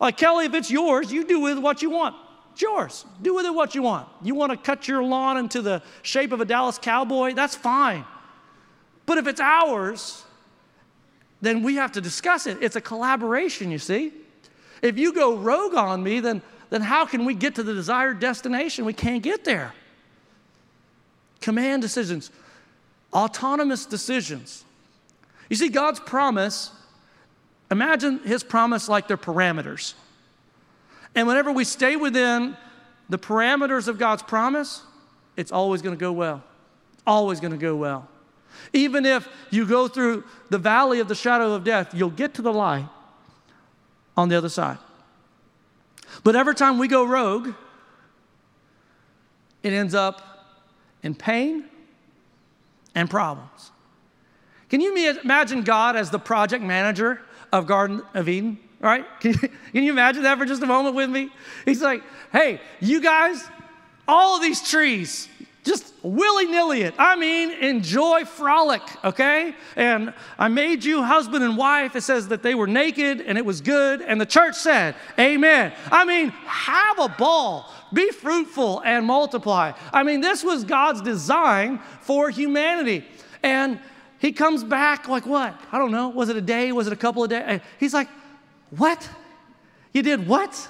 like 0.00 0.16
Kelly, 0.16 0.46
if 0.46 0.54
it's 0.54 0.72
yours, 0.72 1.12
you 1.12 1.24
do 1.24 1.38
with 1.38 1.60
what 1.60 1.82
you 1.82 1.90
want. 1.90 2.16
It's 2.56 2.62
yours. 2.62 3.04
Do 3.20 3.34
with 3.34 3.44
it 3.44 3.54
what 3.54 3.74
you 3.74 3.82
want. 3.82 4.08
You 4.22 4.34
want 4.34 4.50
to 4.50 4.56
cut 4.56 4.88
your 4.88 5.02
lawn 5.02 5.36
into 5.36 5.60
the 5.60 5.82
shape 6.00 6.32
of 6.32 6.40
a 6.40 6.46
Dallas 6.46 6.78
cowboy? 6.78 7.34
That's 7.34 7.54
fine. 7.54 8.02
But 9.04 9.18
if 9.18 9.26
it's 9.26 9.42
ours, 9.42 10.24
then 11.42 11.62
we 11.62 11.74
have 11.74 11.92
to 11.92 12.00
discuss 12.00 12.46
it. 12.46 12.56
It's 12.62 12.74
a 12.74 12.80
collaboration, 12.80 13.70
you 13.70 13.78
see. 13.78 14.10
If 14.80 14.96
you 14.96 15.12
go 15.12 15.36
rogue 15.36 15.74
on 15.74 16.02
me, 16.02 16.20
then, 16.20 16.40
then 16.70 16.80
how 16.80 17.04
can 17.04 17.26
we 17.26 17.34
get 17.34 17.56
to 17.56 17.62
the 17.62 17.74
desired 17.74 18.20
destination? 18.20 18.86
We 18.86 18.94
can't 18.94 19.22
get 19.22 19.44
there. 19.44 19.74
Command 21.42 21.82
decisions, 21.82 22.30
autonomous 23.12 23.84
decisions. 23.84 24.64
You 25.50 25.56
see, 25.56 25.68
God's 25.68 26.00
promise, 26.00 26.70
imagine 27.70 28.20
His 28.20 28.42
promise 28.42 28.88
like 28.88 29.08
they're 29.08 29.18
parameters. 29.18 29.92
And 31.16 31.26
whenever 31.26 31.50
we 31.50 31.64
stay 31.64 31.96
within 31.96 32.56
the 33.08 33.18
parameters 33.18 33.88
of 33.88 33.98
God's 33.98 34.22
promise, 34.22 34.82
it's 35.36 35.50
always 35.50 35.82
going 35.82 35.96
to 35.96 36.00
go 36.00 36.12
well. 36.12 36.44
Always 37.06 37.40
going 37.40 37.52
to 37.52 37.58
go 37.58 37.74
well. 37.74 38.08
Even 38.72 39.06
if 39.06 39.28
you 39.50 39.66
go 39.66 39.88
through 39.88 40.24
the 40.50 40.58
valley 40.58 41.00
of 41.00 41.08
the 41.08 41.14
shadow 41.14 41.52
of 41.52 41.64
death, 41.64 41.94
you'll 41.94 42.10
get 42.10 42.34
to 42.34 42.42
the 42.42 42.52
light 42.52 42.88
on 44.16 44.28
the 44.28 44.36
other 44.36 44.48
side. 44.48 44.78
But 46.22 46.36
every 46.36 46.54
time 46.54 46.78
we 46.78 46.86
go 46.86 47.04
rogue, 47.04 47.54
it 49.62 49.72
ends 49.72 49.94
up 49.94 50.22
in 51.02 51.14
pain 51.14 51.64
and 52.94 53.08
problems. 53.08 53.70
Can 54.68 54.80
you 54.80 55.16
imagine 55.22 55.62
God 55.62 55.96
as 55.96 56.10
the 56.10 56.18
project 56.18 56.62
manager 56.62 57.20
of 57.52 57.66
Garden 57.66 58.02
of 58.14 58.28
Eden? 58.28 58.58
Right? 58.80 59.04
Can 59.20 59.32
you, 59.42 59.48
can 59.72 59.82
you 59.82 59.92
imagine 59.92 60.22
that 60.24 60.38
for 60.38 60.44
just 60.44 60.62
a 60.62 60.66
moment 60.66 60.94
with 60.94 61.10
me? 61.10 61.30
He's 61.64 61.82
like, 61.82 62.02
hey, 62.32 62.60
you 62.80 63.00
guys, 63.00 63.44
all 64.06 64.36
of 64.36 64.42
these 64.42 64.68
trees, 64.68 65.28
just 65.66 65.92
willy 66.02 66.46
nilly 66.46 66.82
it. 66.82 66.94
I 66.96 67.16
mean, 67.16 67.50
enjoy 67.50 68.24
frolic, 68.24 68.82
okay? 69.04 69.52
And 69.74 70.14
I 70.38 70.46
made 70.46 70.84
you 70.84 71.02
husband 71.02 71.42
and 71.42 71.56
wife. 71.56 71.96
It 71.96 72.02
says 72.02 72.28
that 72.28 72.44
they 72.44 72.54
were 72.54 72.68
naked 72.68 73.20
and 73.20 73.36
it 73.36 73.44
was 73.44 73.60
good. 73.60 74.00
And 74.00 74.20
the 74.20 74.26
church 74.26 74.54
said, 74.54 74.94
Amen. 75.18 75.72
I 75.90 76.04
mean, 76.04 76.28
have 76.28 77.00
a 77.00 77.08
ball, 77.08 77.72
be 77.92 78.12
fruitful 78.12 78.80
and 78.84 79.04
multiply. 79.04 79.72
I 79.92 80.04
mean, 80.04 80.20
this 80.20 80.44
was 80.44 80.62
God's 80.62 81.02
design 81.02 81.80
for 82.00 82.30
humanity. 82.30 83.04
And 83.42 83.80
he 84.18 84.32
comes 84.32 84.62
back 84.62 85.08
like 85.08 85.26
what? 85.26 85.60
I 85.72 85.78
don't 85.78 85.90
know. 85.90 86.08
Was 86.08 86.28
it 86.28 86.36
a 86.36 86.40
day? 86.40 86.70
Was 86.70 86.86
it 86.86 86.92
a 86.92 86.96
couple 86.96 87.24
of 87.24 87.30
days? 87.30 87.60
He's 87.78 87.92
like, 87.92 88.08
what? 88.70 89.08
You 89.92 90.02
did 90.02 90.26
what? 90.26 90.68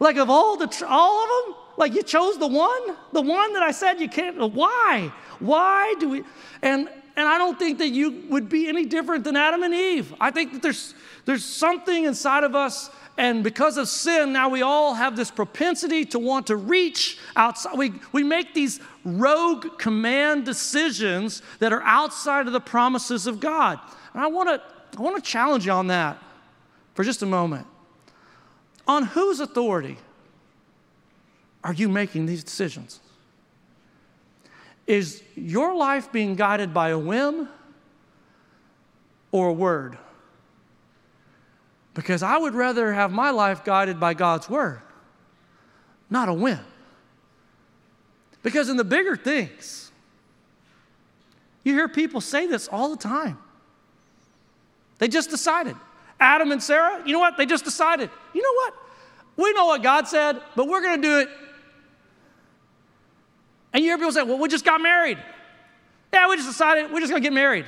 Like 0.00 0.16
of 0.16 0.30
all 0.30 0.56
the 0.56 0.86
all 0.88 1.24
of 1.24 1.46
them? 1.46 1.54
Like 1.76 1.94
you 1.94 2.02
chose 2.02 2.38
the 2.38 2.46
one? 2.46 2.96
The 3.12 3.22
one 3.22 3.52
that 3.54 3.62
I 3.62 3.70
said 3.70 4.00
you 4.00 4.08
can't 4.08 4.52
why? 4.52 5.12
Why 5.38 5.94
do 5.98 6.08
we 6.08 6.24
and 6.62 6.88
and 7.16 7.26
I 7.26 7.36
don't 7.36 7.58
think 7.58 7.78
that 7.78 7.88
you 7.88 8.24
would 8.28 8.48
be 8.48 8.68
any 8.68 8.84
different 8.84 9.24
than 9.24 9.34
Adam 9.34 9.64
and 9.64 9.74
Eve. 9.74 10.14
I 10.20 10.30
think 10.30 10.52
that 10.52 10.62
there's 10.62 10.94
there's 11.24 11.44
something 11.44 12.04
inside 12.04 12.44
of 12.44 12.54
us 12.54 12.90
and 13.18 13.42
because 13.42 13.78
of 13.78 13.88
sin, 13.88 14.32
now 14.32 14.48
we 14.48 14.62
all 14.62 14.94
have 14.94 15.16
this 15.16 15.28
propensity 15.28 16.04
to 16.06 16.20
want 16.20 16.46
to 16.46 16.56
reach 16.56 17.18
outside. 17.34 17.76
We, 17.76 17.94
we 18.12 18.22
make 18.22 18.54
these 18.54 18.78
rogue 19.04 19.76
command 19.76 20.44
decisions 20.44 21.42
that 21.58 21.72
are 21.72 21.82
outside 21.82 22.46
of 22.46 22.52
the 22.52 22.60
promises 22.60 23.26
of 23.26 23.40
God. 23.40 23.80
And 24.14 24.22
I 24.22 24.28
want 24.28 24.48
to 24.48 24.62
I 24.96 25.02
want 25.02 25.16
to 25.16 25.30
challenge 25.30 25.66
you 25.66 25.72
on 25.72 25.88
that 25.88 26.22
for 26.98 27.04
just 27.04 27.22
a 27.22 27.26
moment. 27.26 27.64
On 28.88 29.04
whose 29.04 29.38
authority 29.38 29.98
are 31.62 31.72
you 31.72 31.88
making 31.88 32.26
these 32.26 32.42
decisions? 32.42 32.98
Is 34.84 35.22
your 35.36 35.76
life 35.76 36.10
being 36.10 36.34
guided 36.34 36.74
by 36.74 36.88
a 36.88 36.98
whim 36.98 37.48
or 39.30 39.46
a 39.46 39.52
word? 39.52 39.96
Because 41.94 42.24
I 42.24 42.36
would 42.36 42.54
rather 42.54 42.92
have 42.92 43.12
my 43.12 43.30
life 43.30 43.64
guided 43.64 44.00
by 44.00 44.14
God's 44.14 44.50
word, 44.50 44.82
not 46.10 46.28
a 46.28 46.34
whim. 46.34 46.58
Because 48.42 48.68
in 48.68 48.76
the 48.76 48.82
bigger 48.82 49.14
things, 49.14 49.92
you 51.62 51.74
hear 51.74 51.86
people 51.86 52.20
say 52.20 52.48
this 52.48 52.66
all 52.66 52.90
the 52.90 53.00
time. 53.00 53.38
They 54.98 55.06
just 55.06 55.30
decided. 55.30 55.76
Adam 56.20 56.50
and 56.52 56.62
Sarah, 56.62 57.02
you 57.06 57.12
know 57.12 57.20
what? 57.20 57.36
They 57.36 57.46
just 57.46 57.64
decided. 57.64 58.10
You 58.34 58.42
know 58.42 58.52
what? 58.54 58.74
We 59.36 59.52
know 59.52 59.66
what 59.66 59.82
God 59.82 60.08
said, 60.08 60.40
but 60.56 60.66
we're 60.66 60.80
going 60.80 61.00
to 61.00 61.08
do 61.08 61.18
it. 61.20 61.28
And 63.72 63.84
you 63.84 63.90
hear 63.90 63.98
people 63.98 64.12
say, 64.12 64.22
well, 64.22 64.38
we 64.38 64.48
just 64.48 64.64
got 64.64 64.80
married. 64.80 65.18
Yeah, 66.12 66.28
we 66.28 66.36
just 66.36 66.48
decided 66.48 66.90
we're 66.90 67.00
just 67.00 67.10
going 67.10 67.22
to 67.22 67.26
get 67.26 67.34
married. 67.34 67.66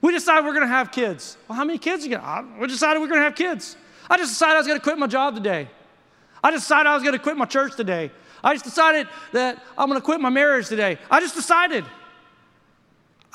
We 0.00 0.12
decided 0.12 0.44
we're 0.44 0.54
going 0.54 0.66
to 0.66 0.72
have 0.72 0.92
kids. 0.92 1.36
Well, 1.48 1.56
how 1.56 1.64
many 1.64 1.78
kids 1.78 2.04
are 2.04 2.08
you 2.08 2.16
going 2.16 2.22
got? 2.24 2.60
We 2.60 2.66
decided 2.68 3.00
we're 3.00 3.08
going 3.08 3.20
to 3.20 3.24
have 3.24 3.34
kids. 3.34 3.76
I 4.08 4.16
just 4.16 4.30
decided 4.30 4.54
I 4.54 4.58
was 4.58 4.66
going 4.66 4.78
to 4.78 4.82
quit 4.82 4.96
my 4.96 5.08
job 5.08 5.34
today. 5.34 5.68
I 6.42 6.50
just 6.52 6.64
decided 6.64 6.88
I 6.88 6.94
was 6.94 7.02
going 7.02 7.14
to 7.14 7.18
quit 7.18 7.36
my 7.36 7.44
church 7.44 7.76
today. 7.76 8.10
I 8.42 8.54
just 8.54 8.64
decided 8.64 9.08
that 9.32 9.62
I'm 9.76 9.88
going 9.88 10.00
to 10.00 10.04
quit 10.04 10.20
my 10.20 10.30
marriage 10.30 10.68
today. 10.68 10.98
I 11.10 11.20
just 11.20 11.34
decided. 11.34 11.84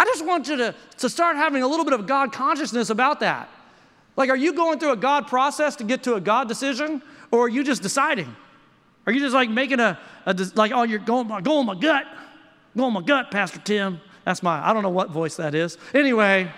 I 0.04 0.06
just 0.06 0.26
want 0.26 0.50
you 0.50 0.58
to, 0.58 0.76
to 0.98 1.10
start 1.10 1.38
having 1.38 1.64
a 1.64 1.68
little 1.68 1.86
bit 1.86 1.94
of 1.94 2.06
God 2.06 2.34
consciousness 2.34 2.90
about 2.90 3.22
that. 3.22 3.50
Like, 4.18 4.30
are 4.30 4.36
you 4.36 4.52
going 4.52 4.78
through 4.78 4.92
a 4.92 4.98
God 4.98 5.28
process 5.28 5.78
to 5.78 5.86
get 5.86 6.04
to 6.04 6.16
a 6.16 6.20
God 6.20 6.50
decision, 6.50 7.02
or 7.32 7.46
are 7.46 7.50
you 7.50 7.64
just 7.64 7.82
deciding? 7.82 8.36
Are 9.08 9.14
you 9.14 9.22
just 9.22 9.34
like 9.34 9.50
making 9.50 9.80
a, 9.80 9.98
a 10.26 10.36
like, 10.56 10.74
oh, 10.74 10.84
you're 10.84 11.00
going, 11.00 11.30
going 11.42 11.66
my 11.66 11.76
gut, 11.76 12.06
going 12.76 12.94
my 12.94 13.02
gut, 13.02 13.32
Pastor 13.32 13.60
Tim? 13.60 14.02
That's 14.26 14.44
my, 14.44 14.68
I 14.68 14.74
don't 14.74 14.84
know 14.84 14.90
what 14.90 15.10
voice 15.10 15.38
that 15.38 15.56
is. 15.56 15.78
Anyway, 15.94 16.52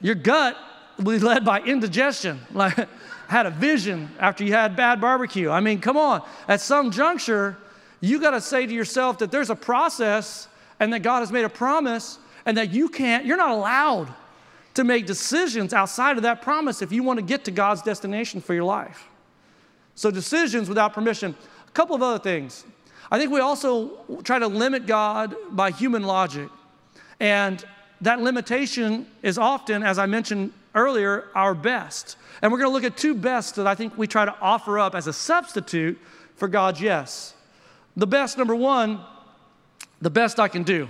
your 0.00 0.16
gut 0.16 0.56
will 0.98 1.04
be 1.04 1.18
led 1.20 1.44
by 1.44 1.60
indigestion. 1.60 2.40
Like, 2.52 2.88
had 3.28 3.46
a 3.46 3.50
vision 3.50 4.10
after 4.18 4.42
you 4.42 4.52
had 4.54 4.74
bad 4.74 5.00
barbecue. 5.00 5.50
I 5.50 5.60
mean, 5.60 5.80
come 5.80 5.96
on. 5.96 6.26
At 6.48 6.60
some 6.60 6.90
juncture, 6.90 7.56
you 8.00 8.20
got 8.20 8.32
to 8.32 8.40
say 8.40 8.66
to 8.66 8.74
yourself 8.74 9.18
that 9.18 9.30
there's 9.30 9.50
a 9.50 9.56
process 9.56 10.48
and 10.80 10.92
that 10.92 11.00
God 11.00 11.20
has 11.20 11.32
made 11.32 11.44
a 11.44 11.48
promise 11.48 12.18
and 12.44 12.56
that 12.56 12.70
you 12.70 12.88
can't, 12.88 13.24
you're 13.24 13.36
not 13.36 13.50
allowed 13.50 14.12
to 14.74 14.84
make 14.84 15.06
decisions 15.06 15.72
outside 15.72 16.16
of 16.16 16.22
that 16.22 16.42
promise 16.42 16.82
if 16.82 16.92
you 16.92 17.02
want 17.02 17.18
to 17.18 17.24
get 17.24 17.44
to 17.44 17.50
God's 17.50 17.82
destination 17.82 18.40
for 18.40 18.54
your 18.54 18.64
life. 18.64 19.08
So, 19.94 20.10
decisions 20.10 20.68
without 20.68 20.92
permission. 20.92 21.34
A 21.66 21.70
couple 21.72 21.96
of 21.96 22.02
other 22.02 22.18
things. 22.18 22.64
I 23.10 23.18
think 23.18 23.32
we 23.32 23.40
also 23.40 24.20
try 24.22 24.38
to 24.38 24.46
limit 24.46 24.86
God 24.86 25.34
by 25.50 25.70
human 25.70 26.02
logic. 26.02 26.50
And 27.20 27.64
that 28.02 28.20
limitation 28.20 29.06
is 29.22 29.38
often, 29.38 29.82
as 29.82 29.98
I 29.98 30.06
mentioned 30.06 30.52
earlier, 30.74 31.28
our 31.34 31.54
best. 31.54 32.16
And 32.42 32.52
we're 32.52 32.58
going 32.58 32.68
to 32.68 32.74
look 32.74 32.84
at 32.84 32.98
two 32.98 33.14
bests 33.14 33.52
that 33.52 33.66
I 33.66 33.74
think 33.74 33.96
we 33.96 34.06
try 34.06 34.26
to 34.26 34.34
offer 34.40 34.78
up 34.78 34.94
as 34.94 35.06
a 35.06 35.12
substitute 35.12 35.98
for 36.34 36.48
God's 36.48 36.80
yes. 36.80 37.34
The 37.96 38.06
best, 38.06 38.36
number 38.36 38.54
one, 38.54 39.00
the 40.00 40.10
best 40.10 40.38
I 40.38 40.48
can 40.48 40.62
do. 40.62 40.88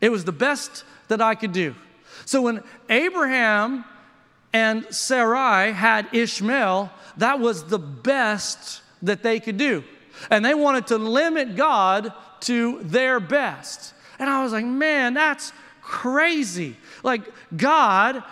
It 0.00 0.10
was 0.10 0.24
the 0.24 0.32
best 0.32 0.84
that 1.08 1.20
I 1.20 1.34
could 1.34 1.52
do. 1.52 1.74
So 2.24 2.42
when 2.42 2.62
Abraham 2.88 3.84
and 4.52 4.86
Sarai 4.94 5.72
had 5.72 6.08
Ishmael, 6.12 6.90
that 7.18 7.40
was 7.40 7.64
the 7.64 7.78
best 7.78 8.82
that 9.02 9.22
they 9.22 9.40
could 9.40 9.56
do. 9.56 9.84
And 10.30 10.44
they 10.44 10.54
wanted 10.54 10.88
to 10.88 10.98
limit 10.98 11.56
God 11.56 12.12
to 12.40 12.80
their 12.82 13.20
best. 13.20 13.94
And 14.18 14.28
I 14.28 14.42
was 14.42 14.52
like, 14.52 14.64
man, 14.64 15.14
that's 15.14 15.52
crazy. 15.82 16.76
Like, 17.02 17.22
God 17.56 18.22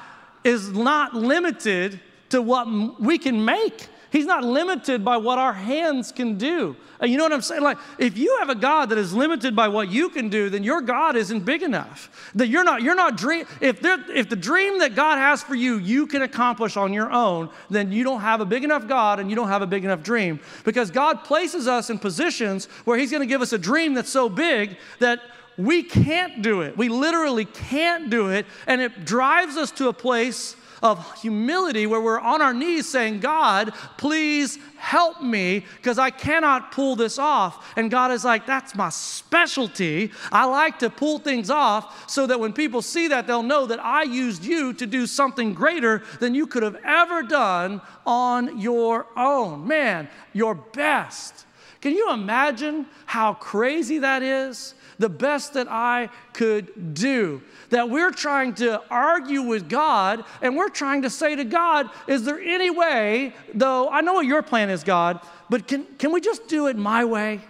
is 0.43 0.71
not 0.71 1.15
limited 1.15 2.01
to 2.31 2.43
what 2.43 3.01
we 3.01 3.19
can 3.19 3.45
make. 3.45 3.89
He's 4.11 4.27
not 4.27 4.45
limited 4.45 5.05
by 5.05 5.17
what 5.17 5.39
our 5.39 5.53
hands 5.53 6.13
can 6.13 6.39
do. 6.39 6.77
You 7.03 7.19
know 7.19 7.25
what 7.25 7.33
I'm 7.33 7.43
saying? 7.43 7.63
Like, 7.63 7.79
if 7.99 8.17
you 8.17 8.39
have 8.39 8.49
a 8.49 8.55
God 8.55 8.89
that 8.91 8.99
is 8.99 9.13
limited 9.13 9.55
by 9.55 9.69
what 9.69 9.91
you 9.91 10.09
can 10.09 10.29
do, 10.29 10.49
then 10.49 10.63
your 10.63 10.81
God 10.81 11.17
isn't 11.17 11.45
big 11.45 11.63
enough. 11.63 12.31
That 12.35 12.49
you're 12.49 12.65
not, 12.65 12.83
you're 12.83 12.95
not 12.95 13.17
dream. 13.17 13.47
If, 13.61 13.85
if 13.85 14.29
the 14.29 14.37
dream 14.37 14.79
that 14.79 14.95
God 14.95 15.19
has 15.19 15.43
for 15.43 15.55
you, 15.55 15.79
you 15.79 16.07
can 16.07 16.23
accomplish 16.23 16.77
on 16.77 16.93
your 16.93 17.11
own, 17.11 17.51
then 17.69 17.93
you 17.93 18.05
don't 18.05 18.21
have 18.21 18.41
a 18.41 18.47
big 18.47 18.65
enough 18.65 18.89
God 18.89 19.21
and 19.21 19.29
you 19.29 19.37
don't 19.37 19.49
have 19.49 19.63
a 19.63 19.67
big 19.67 19.85
enough 19.85 20.03
dream. 20.03 20.41
Because 20.65 20.91
God 20.91 21.25
places 21.25 21.69
us 21.69 21.91
in 21.91 21.99
positions 21.99 22.67
where 22.85 22.97
He's 22.97 23.11
going 23.11 23.23
to 23.23 23.27
give 23.27 23.43
us 23.43 23.53
a 23.53 23.59
dream 23.59 23.93
that's 23.95 24.11
so 24.11 24.29
big 24.29 24.79
that 25.01 25.21
we 25.59 25.83
can't 25.83 26.43
do 26.43 26.61
it. 26.63 26.77
We 26.77 26.89
literally 26.89 27.45
can't 27.45 28.11
do 28.11 28.29
it. 28.29 28.47
And 28.67 28.81
it 28.81 29.05
drives 29.05 29.57
us 29.57 29.71
to 29.73 29.89
a 29.89 29.93
place 29.93 30.57
of 30.83 31.21
humility 31.21 31.87
where 31.87 32.01
we're 32.01 32.21
on 32.21 32.43
our 32.43 32.55
knees 32.55 32.89
saying, 32.89 33.21
God, 33.21 33.73
please 33.97 34.59
help 34.77 35.23
me 35.23 35.65
because 35.77 35.99
I 35.99 36.11
cannot 36.11 36.73
pull 36.73 36.97
this 36.97 37.19
off. 37.19 37.73
And 37.77 37.91
God 37.91 38.13
is 38.13 38.25
like, 38.25 38.47
that's 38.47 38.75
my 38.75 38.91
specialty. 38.91 40.13
I 40.31 40.45
like 40.45 40.79
to 40.81 40.91
pull 40.91 41.19
things 41.19 41.51
off 41.51 42.11
so 42.11 42.27
that 42.27 42.39
when 42.39 42.53
people 42.53 42.83
see 42.83 43.09
that, 43.09 43.27
they'll 43.27 43.43
know 43.43 43.67
that 43.67 43.83
I 43.85 44.03
used 44.03 44.45
you 44.45 44.73
to 44.75 44.87
do 44.87 45.07
something 45.07 45.55
greater 45.55 46.03
than 46.21 46.35
you 46.35 46.47
could 46.47 46.63
have 46.63 46.77
ever 46.85 47.23
done 47.23 47.81
on 48.07 48.61
your 48.61 49.07
own. 49.17 49.67
Man, 49.67 50.09
your 50.33 50.55
best. 50.55 51.47
Can 51.81 51.93
you 51.95 52.11
imagine 52.11 52.87
how 53.05 53.35
crazy 53.35 53.99
that 53.99 54.23
is? 54.23 54.75
The 54.99 55.09
best 55.09 55.55
that 55.55 55.67
I 55.69 56.09
could 56.33 56.95
do. 56.95 57.43
That 57.71 57.91
we're 57.91 58.11
trying 58.11 58.55
to 58.55 58.83
argue 58.91 59.43
with 59.43 59.69
God 59.69 60.25
and 60.41 60.57
we're 60.57 60.69
trying 60.69 61.03
to 61.03 61.11
say 61.11 61.37
to 61.37 61.45
God, 61.45 61.91
is 62.07 62.25
there 62.25 62.41
any 62.41 62.71
way, 62.71 63.35
though 63.55 63.89
I 63.89 64.01
know 64.01 64.15
what 64.15 64.27
your 64.27 64.43
plan 64.43 64.71
is, 64.71 64.85
God, 64.85 65.21
but 65.51 65.69
can, 65.69 65.85
can 65.99 66.13
we 66.13 66.21
just 66.21 66.49
do 66.49 66.67
it 66.67 66.77
my 66.77 67.05
way? 67.05 67.41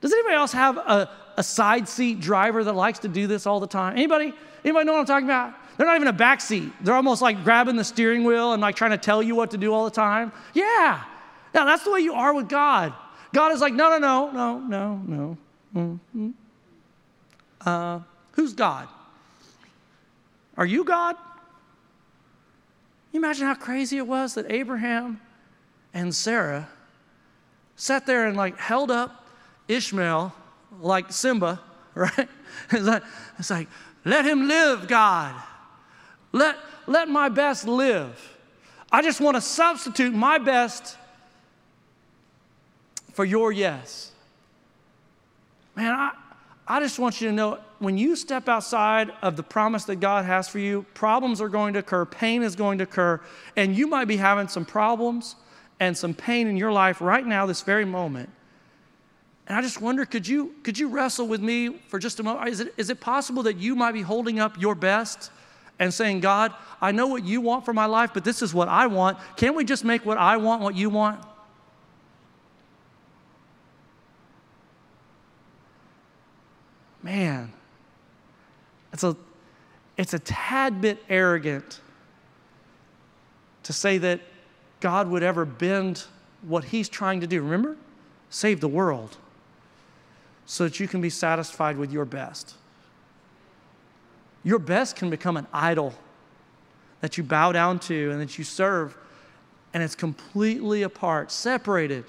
Does 0.00 0.12
anybody 0.12 0.34
else 0.34 0.52
have 0.52 0.76
a, 0.76 1.10
a 1.36 1.42
side 1.42 1.88
seat 1.88 2.20
driver 2.20 2.64
that 2.64 2.74
likes 2.74 2.98
to 3.00 3.08
do 3.08 3.26
this 3.26 3.46
all 3.46 3.60
the 3.60 3.66
time? 3.66 3.94
Anybody? 3.96 4.32
Anybody 4.64 4.84
know 4.84 4.92
what 4.92 5.00
I'm 5.00 5.06
talking 5.06 5.26
about? 5.26 5.54
They're 5.76 5.86
not 5.86 5.96
even 5.96 6.08
a 6.08 6.12
back 6.12 6.40
seat. 6.40 6.72
They're 6.82 6.94
almost 6.94 7.22
like 7.22 7.44
grabbing 7.44 7.76
the 7.76 7.84
steering 7.84 8.24
wheel 8.24 8.52
and 8.52 8.60
like 8.60 8.76
trying 8.76 8.90
to 8.90 8.98
tell 8.98 9.22
you 9.22 9.34
what 9.34 9.50
to 9.52 9.58
do 9.58 9.72
all 9.72 9.84
the 9.84 9.90
time. 9.90 10.32
Yeah. 10.54 11.02
Yeah, 11.54 11.64
that's 11.64 11.84
the 11.84 11.90
way 11.90 12.00
you 12.00 12.14
are 12.14 12.34
with 12.34 12.48
God. 12.48 12.92
God 13.32 13.52
is 13.52 13.60
like, 13.60 13.72
no, 13.72 13.90
no, 13.90 13.98
no, 13.98 14.30
no, 14.30 14.58
no, 14.58 15.02
no. 15.06 15.38
Mm-hmm. 15.74 16.30
Uh, 17.64 18.00
who's 18.32 18.52
God? 18.52 18.88
Are 20.56 20.66
you 20.66 20.84
God? 20.84 21.16
you 23.12 23.20
imagine 23.20 23.46
how 23.46 23.54
crazy 23.54 23.98
it 23.98 24.06
was 24.06 24.34
that 24.34 24.50
Abraham 24.50 25.20
and 25.92 26.14
Sarah 26.14 26.68
sat 27.76 28.06
there 28.06 28.26
and 28.26 28.36
like 28.36 28.58
held 28.58 28.90
up 28.90 29.26
Ishmael 29.68 30.34
like 30.80 31.12
Simba, 31.12 31.60
right? 31.94 32.28
It's 32.70 32.84
like, 32.84 33.02
it's 33.38 33.50
like 33.50 33.68
let 34.04 34.24
him 34.24 34.48
live, 34.48 34.88
God. 34.88 35.34
Let, 36.32 36.56
let 36.86 37.08
my 37.08 37.28
best 37.28 37.66
live. 37.66 38.18
I 38.90 39.02
just 39.02 39.20
want 39.20 39.36
to 39.36 39.40
substitute 39.40 40.14
my 40.14 40.38
best 40.38 40.96
for 43.12 43.24
your 43.24 43.52
yes. 43.52 44.10
Man, 45.76 45.92
I, 45.92 46.12
I 46.66 46.80
just 46.80 46.98
want 46.98 47.20
you 47.20 47.28
to 47.28 47.34
know 47.34 47.58
when 47.80 47.98
you 47.98 48.14
step 48.14 48.48
outside 48.48 49.10
of 49.22 49.36
the 49.36 49.42
promise 49.42 49.84
that 49.84 49.96
God 49.96 50.24
has 50.24 50.48
for 50.48 50.60
you, 50.60 50.86
problems 50.94 51.40
are 51.40 51.48
going 51.48 51.72
to 51.74 51.80
occur, 51.80 52.04
pain 52.04 52.42
is 52.42 52.54
going 52.54 52.78
to 52.78 52.84
occur, 52.84 53.20
and 53.56 53.76
you 53.76 53.88
might 53.88 54.06
be 54.06 54.16
having 54.16 54.46
some 54.46 54.64
problems 54.64 55.34
and 55.80 55.96
some 55.96 56.14
pain 56.14 56.46
in 56.46 56.56
your 56.56 56.70
life 56.70 57.00
right 57.00 57.26
now, 57.26 57.44
this 57.44 57.62
very 57.62 57.84
moment. 57.84 58.30
And 59.48 59.58
I 59.58 59.60
just 59.60 59.80
wonder 59.80 60.04
could 60.04 60.26
you, 60.28 60.54
could 60.62 60.78
you 60.78 60.88
wrestle 60.88 61.26
with 61.26 61.40
me 61.40 61.80
for 61.88 61.98
just 61.98 62.20
a 62.20 62.22
moment? 62.22 62.48
Is 62.48 62.60
it, 62.60 62.72
is 62.76 62.90
it 62.90 63.00
possible 63.00 63.42
that 63.42 63.56
you 63.56 63.74
might 63.74 63.92
be 63.92 64.02
holding 64.02 64.38
up 64.38 64.60
your 64.60 64.76
best 64.76 65.32
and 65.80 65.92
saying, 65.92 66.20
God, 66.20 66.54
I 66.80 66.92
know 66.92 67.08
what 67.08 67.24
you 67.24 67.40
want 67.40 67.64
for 67.64 67.72
my 67.72 67.86
life, 67.86 68.10
but 68.14 68.22
this 68.22 68.40
is 68.40 68.54
what 68.54 68.68
I 68.68 68.86
want. 68.86 69.18
Can't 69.36 69.56
we 69.56 69.64
just 69.64 69.84
make 69.84 70.06
what 70.06 70.18
I 70.18 70.36
want 70.36 70.62
what 70.62 70.76
you 70.76 70.88
want? 70.88 71.20
Man, 77.02 77.52
it's 78.92 79.04
a, 79.04 79.16
it's 79.96 80.14
a 80.14 80.18
tad 80.18 80.80
bit 80.80 81.02
arrogant 81.08 81.80
to 83.64 83.72
say 83.72 83.98
that 83.98 84.20
God 84.80 85.08
would 85.08 85.22
ever 85.22 85.44
bend 85.44 86.04
what 86.42 86.64
He's 86.64 86.88
trying 86.88 87.20
to 87.20 87.26
do. 87.26 87.42
Remember? 87.42 87.76
Save 88.30 88.60
the 88.60 88.68
world 88.68 89.16
so 90.46 90.64
that 90.64 90.80
you 90.80 90.88
can 90.88 91.00
be 91.00 91.10
satisfied 91.10 91.76
with 91.76 91.92
your 91.92 92.04
best. 92.04 92.54
Your 94.42 94.58
best 94.58 94.96
can 94.96 95.08
become 95.08 95.36
an 95.36 95.46
idol 95.52 95.94
that 97.00 97.16
you 97.16 97.24
bow 97.24 97.52
down 97.52 97.78
to 97.80 98.10
and 98.10 98.20
that 98.20 98.38
you 98.38 98.44
serve, 98.44 98.96
and 99.72 99.82
it's 99.82 99.94
completely 99.94 100.82
apart, 100.82 101.30
separated 101.30 102.04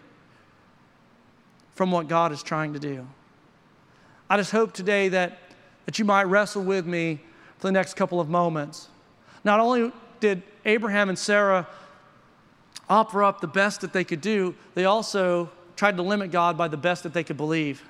from 1.76 1.92
what 1.92 2.08
God 2.08 2.32
is 2.32 2.42
trying 2.42 2.74
to 2.74 2.80
do. 2.80 3.08
I 4.30 4.38
just 4.38 4.52
hope 4.52 4.74
today 4.74 5.10
that, 5.10 5.40
that 5.86 6.00
you 6.00 6.06
might 6.06 6.24
wrestle 6.24 6.64
with 6.64 6.86
me 6.86 7.20
for 7.58 7.68
the 7.68 7.72
next 7.72 7.96
couple 7.96 8.20
of 8.20 8.30
moments. 8.30 8.90
Not 9.44 9.60
only 9.60 9.92
did 10.20 10.44
Abraham 10.66 11.10
and 11.10 11.20
Sarah 11.20 11.68
offer 12.90 13.24
up 13.24 13.42
the 13.42 13.48
best 13.48 13.82
that 13.82 13.94
they 13.94 14.04
could 14.04 14.22
do, 14.22 14.56
they 14.76 14.86
also 14.86 15.50
tried 15.76 15.98
to 15.98 16.04
limit 16.04 16.32
God 16.32 16.58
by 16.58 16.68
the 16.68 16.78
best 16.78 17.04
that 17.04 17.14
they 17.14 17.24
could 17.24 17.38
believe. 17.38 17.84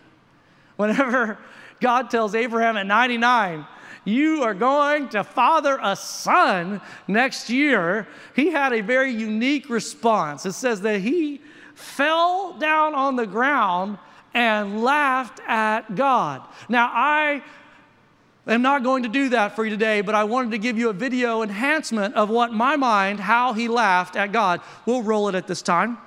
Whenever 0.75 1.37
God 1.79 2.09
tells 2.09 2.33
Abraham 2.33 2.77
at 2.77 2.87
99, 2.87 3.65
you 4.05 4.43
are 4.43 4.53
going 4.53 5.09
to 5.09 5.23
father 5.23 5.79
a 5.81 5.95
son 5.95 6.81
next 7.07 7.49
year, 7.49 8.07
he 8.35 8.51
had 8.51 8.73
a 8.73 8.81
very 8.81 9.11
unique 9.11 9.69
response. 9.69 10.45
It 10.45 10.53
says 10.53 10.81
that 10.81 11.01
he 11.01 11.41
fell 11.75 12.53
down 12.53 12.93
on 12.95 13.15
the 13.15 13.25
ground 13.25 13.97
and 14.33 14.83
laughed 14.83 15.39
at 15.47 15.95
God. 15.95 16.41
Now, 16.69 16.89
I 16.93 17.43
am 18.47 18.61
not 18.61 18.83
going 18.83 19.03
to 19.03 19.09
do 19.09 19.29
that 19.29 19.55
for 19.55 19.63
you 19.63 19.69
today, 19.69 20.01
but 20.01 20.15
I 20.15 20.23
wanted 20.23 20.51
to 20.51 20.57
give 20.57 20.77
you 20.77 20.89
a 20.89 20.93
video 20.93 21.41
enhancement 21.43 22.15
of 22.15 22.29
what 22.29 22.51
my 22.51 22.75
mind, 22.75 23.19
how 23.19 23.53
he 23.53 23.67
laughed 23.67 24.15
at 24.15 24.31
God. 24.31 24.61
We'll 24.85 25.03
roll 25.03 25.29
it 25.29 25.35
at 25.35 25.47
this 25.47 25.61
time. 25.61 25.97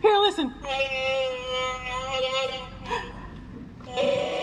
Here, 0.00 0.18
listen. 0.18 0.52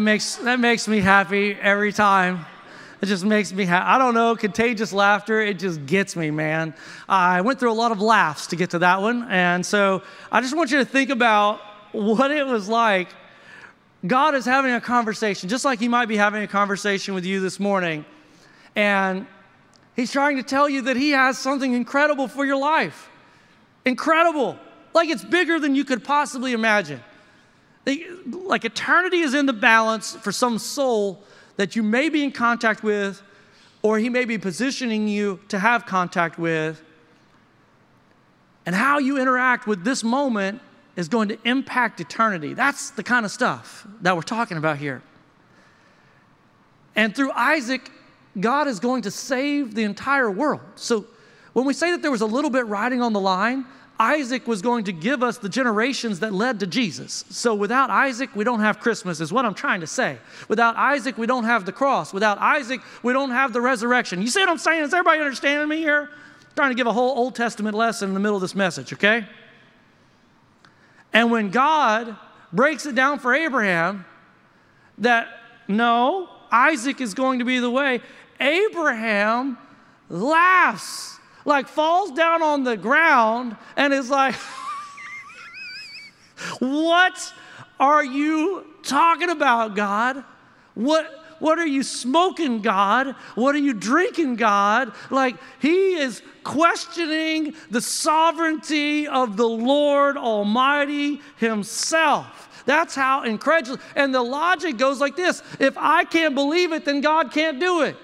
That 0.00 0.04
makes, 0.04 0.36
that 0.36 0.58
makes 0.58 0.88
me 0.88 1.00
happy 1.00 1.52
every 1.60 1.92
time. 1.92 2.46
It 3.02 3.06
just 3.06 3.22
makes 3.22 3.52
me 3.52 3.66
happy. 3.66 3.84
I 3.84 3.98
don't 3.98 4.14
know, 4.14 4.34
contagious 4.34 4.94
laughter, 4.94 5.42
it 5.42 5.58
just 5.58 5.84
gets 5.84 6.16
me, 6.16 6.30
man. 6.30 6.72
I 7.06 7.42
went 7.42 7.60
through 7.60 7.72
a 7.72 7.74
lot 7.74 7.92
of 7.92 8.00
laughs 8.00 8.46
to 8.46 8.56
get 8.56 8.70
to 8.70 8.78
that 8.78 9.02
one. 9.02 9.26
And 9.28 9.64
so 9.64 10.02
I 10.32 10.40
just 10.40 10.56
want 10.56 10.70
you 10.70 10.78
to 10.78 10.86
think 10.86 11.10
about 11.10 11.60
what 11.92 12.30
it 12.30 12.46
was 12.46 12.66
like. 12.66 13.10
God 14.06 14.34
is 14.34 14.46
having 14.46 14.72
a 14.72 14.80
conversation, 14.80 15.50
just 15.50 15.66
like 15.66 15.78
He 15.78 15.88
might 15.88 16.06
be 16.06 16.16
having 16.16 16.42
a 16.42 16.48
conversation 16.48 17.12
with 17.12 17.26
you 17.26 17.40
this 17.40 17.60
morning. 17.60 18.06
And 18.74 19.26
He's 19.96 20.10
trying 20.10 20.38
to 20.38 20.42
tell 20.42 20.66
you 20.66 20.80
that 20.84 20.96
He 20.96 21.10
has 21.10 21.36
something 21.36 21.74
incredible 21.74 22.26
for 22.26 22.46
your 22.46 22.56
life. 22.56 23.10
Incredible. 23.84 24.58
Like 24.94 25.10
it's 25.10 25.26
bigger 25.26 25.60
than 25.60 25.74
you 25.74 25.84
could 25.84 26.02
possibly 26.02 26.54
imagine. 26.54 27.02
Like 27.86 28.64
eternity 28.64 29.20
is 29.20 29.34
in 29.34 29.46
the 29.46 29.52
balance 29.52 30.14
for 30.16 30.32
some 30.32 30.58
soul 30.58 31.22
that 31.56 31.76
you 31.76 31.82
may 31.82 32.08
be 32.08 32.22
in 32.22 32.32
contact 32.32 32.82
with, 32.82 33.22
or 33.82 33.98
he 33.98 34.08
may 34.08 34.24
be 34.24 34.38
positioning 34.38 35.08
you 35.08 35.40
to 35.48 35.58
have 35.58 35.86
contact 35.86 36.38
with. 36.38 36.82
And 38.66 38.74
how 38.74 38.98
you 38.98 39.18
interact 39.18 39.66
with 39.66 39.84
this 39.84 40.04
moment 40.04 40.60
is 40.96 41.08
going 41.08 41.28
to 41.28 41.38
impact 41.44 42.00
eternity. 42.00 42.54
That's 42.54 42.90
the 42.90 43.02
kind 43.02 43.24
of 43.24 43.32
stuff 43.32 43.86
that 44.02 44.14
we're 44.14 44.22
talking 44.22 44.58
about 44.58 44.76
here. 44.76 45.02
And 46.94 47.16
through 47.16 47.32
Isaac, 47.32 47.90
God 48.38 48.68
is 48.68 48.78
going 48.78 49.02
to 49.02 49.10
save 49.10 49.74
the 49.74 49.84
entire 49.84 50.30
world. 50.30 50.60
So 50.74 51.06
when 51.52 51.64
we 51.64 51.72
say 51.72 51.90
that 51.90 52.02
there 52.02 52.10
was 52.10 52.20
a 52.20 52.26
little 52.26 52.50
bit 52.50 52.66
riding 52.66 53.00
on 53.02 53.12
the 53.12 53.20
line, 53.20 53.64
Isaac 54.00 54.48
was 54.48 54.62
going 54.62 54.84
to 54.84 54.94
give 54.94 55.22
us 55.22 55.36
the 55.36 55.48
generations 55.50 56.20
that 56.20 56.32
led 56.32 56.60
to 56.60 56.66
Jesus. 56.66 57.22
So 57.28 57.54
without 57.54 57.90
Isaac, 57.90 58.34
we 58.34 58.44
don't 58.44 58.60
have 58.60 58.80
Christmas, 58.80 59.20
is 59.20 59.30
what 59.30 59.44
I'm 59.44 59.52
trying 59.52 59.82
to 59.82 59.86
say. 59.86 60.16
Without 60.48 60.74
Isaac, 60.76 61.18
we 61.18 61.26
don't 61.26 61.44
have 61.44 61.66
the 61.66 61.72
cross. 61.72 62.14
Without 62.14 62.38
Isaac, 62.38 62.80
we 63.02 63.12
don't 63.12 63.30
have 63.30 63.52
the 63.52 63.60
resurrection. 63.60 64.22
You 64.22 64.28
see 64.28 64.40
what 64.40 64.48
I'm 64.48 64.56
saying? 64.56 64.84
Is 64.84 64.94
everybody 64.94 65.20
understanding 65.20 65.68
me 65.68 65.76
here? 65.76 66.08
I'm 66.10 66.54
trying 66.56 66.70
to 66.70 66.74
give 66.74 66.86
a 66.86 66.94
whole 66.94 67.10
Old 67.10 67.34
Testament 67.34 67.76
lesson 67.76 68.08
in 68.08 68.14
the 68.14 68.20
middle 68.20 68.36
of 68.36 68.40
this 68.40 68.54
message, 68.54 68.94
okay? 68.94 69.26
And 71.12 71.30
when 71.30 71.50
God 71.50 72.16
breaks 72.54 72.86
it 72.86 72.94
down 72.94 73.18
for 73.18 73.34
Abraham 73.34 74.06
that 74.96 75.28
no, 75.68 76.30
Isaac 76.50 77.02
is 77.02 77.12
going 77.12 77.40
to 77.40 77.44
be 77.44 77.58
the 77.58 77.70
way, 77.70 78.00
Abraham 78.40 79.58
laughs 80.08 81.19
like 81.44 81.68
falls 81.68 82.12
down 82.12 82.42
on 82.42 82.64
the 82.64 82.76
ground 82.76 83.56
and 83.76 83.92
is 83.92 84.10
like, 84.10 84.34
What 86.58 87.32
are 87.78 88.04
you 88.04 88.66
talking 88.82 89.30
about, 89.30 89.74
God? 89.74 90.24
What, 90.74 91.06
what 91.38 91.58
are 91.58 91.66
you 91.66 91.82
smoking, 91.82 92.60
God? 92.60 93.14
What 93.34 93.54
are 93.54 93.58
you 93.58 93.74
drinking, 93.74 94.36
God? 94.36 94.92
Like, 95.10 95.36
he 95.60 95.94
is 95.94 96.22
questioning 96.44 97.54
the 97.70 97.80
sovereignty 97.80 99.06
of 99.06 99.36
the 99.36 99.48
Lord 99.48 100.16
Almighty 100.16 101.20
Himself. 101.36 102.62
That's 102.66 102.94
how 102.94 103.24
incredulous. 103.24 103.80
And 103.96 104.14
the 104.14 104.22
logic 104.22 104.76
goes 104.76 105.00
like 105.00 105.16
this 105.16 105.42
if 105.58 105.76
I 105.76 106.04
can't 106.04 106.34
believe 106.34 106.72
it, 106.72 106.84
then 106.84 107.00
God 107.00 107.32
can't 107.32 107.58
do 107.58 107.82
it. 107.82 107.96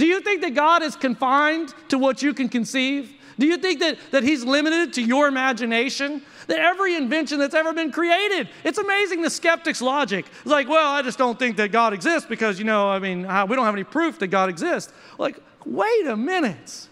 Do 0.00 0.06
you 0.06 0.22
think 0.22 0.40
that 0.40 0.54
God 0.54 0.82
is 0.82 0.96
confined 0.96 1.74
to 1.90 1.98
what 1.98 2.22
you 2.22 2.32
can 2.32 2.48
conceive? 2.48 3.12
Do 3.38 3.46
you 3.46 3.58
think 3.58 3.80
that, 3.80 3.98
that 4.12 4.22
He's 4.22 4.42
limited 4.42 4.94
to 4.94 5.02
your 5.02 5.28
imagination? 5.28 6.22
That 6.46 6.58
every 6.58 6.96
invention 6.96 7.38
that's 7.38 7.54
ever 7.54 7.74
been 7.74 7.92
created, 7.92 8.48
it's 8.64 8.78
amazing 8.78 9.20
the 9.20 9.28
skeptic's 9.28 9.82
logic. 9.82 10.24
It's 10.38 10.46
like, 10.46 10.70
well, 10.70 10.90
I 10.90 11.02
just 11.02 11.18
don't 11.18 11.38
think 11.38 11.58
that 11.58 11.70
God 11.70 11.92
exists 11.92 12.26
because, 12.26 12.58
you 12.58 12.64
know, 12.64 12.88
I 12.88 12.98
mean, 12.98 13.20
we 13.20 13.26
don't 13.56 13.66
have 13.66 13.74
any 13.74 13.84
proof 13.84 14.18
that 14.20 14.28
God 14.28 14.48
exists. 14.48 14.90
Like, 15.18 15.38
wait 15.66 16.06
a 16.06 16.16
minute. 16.16 16.88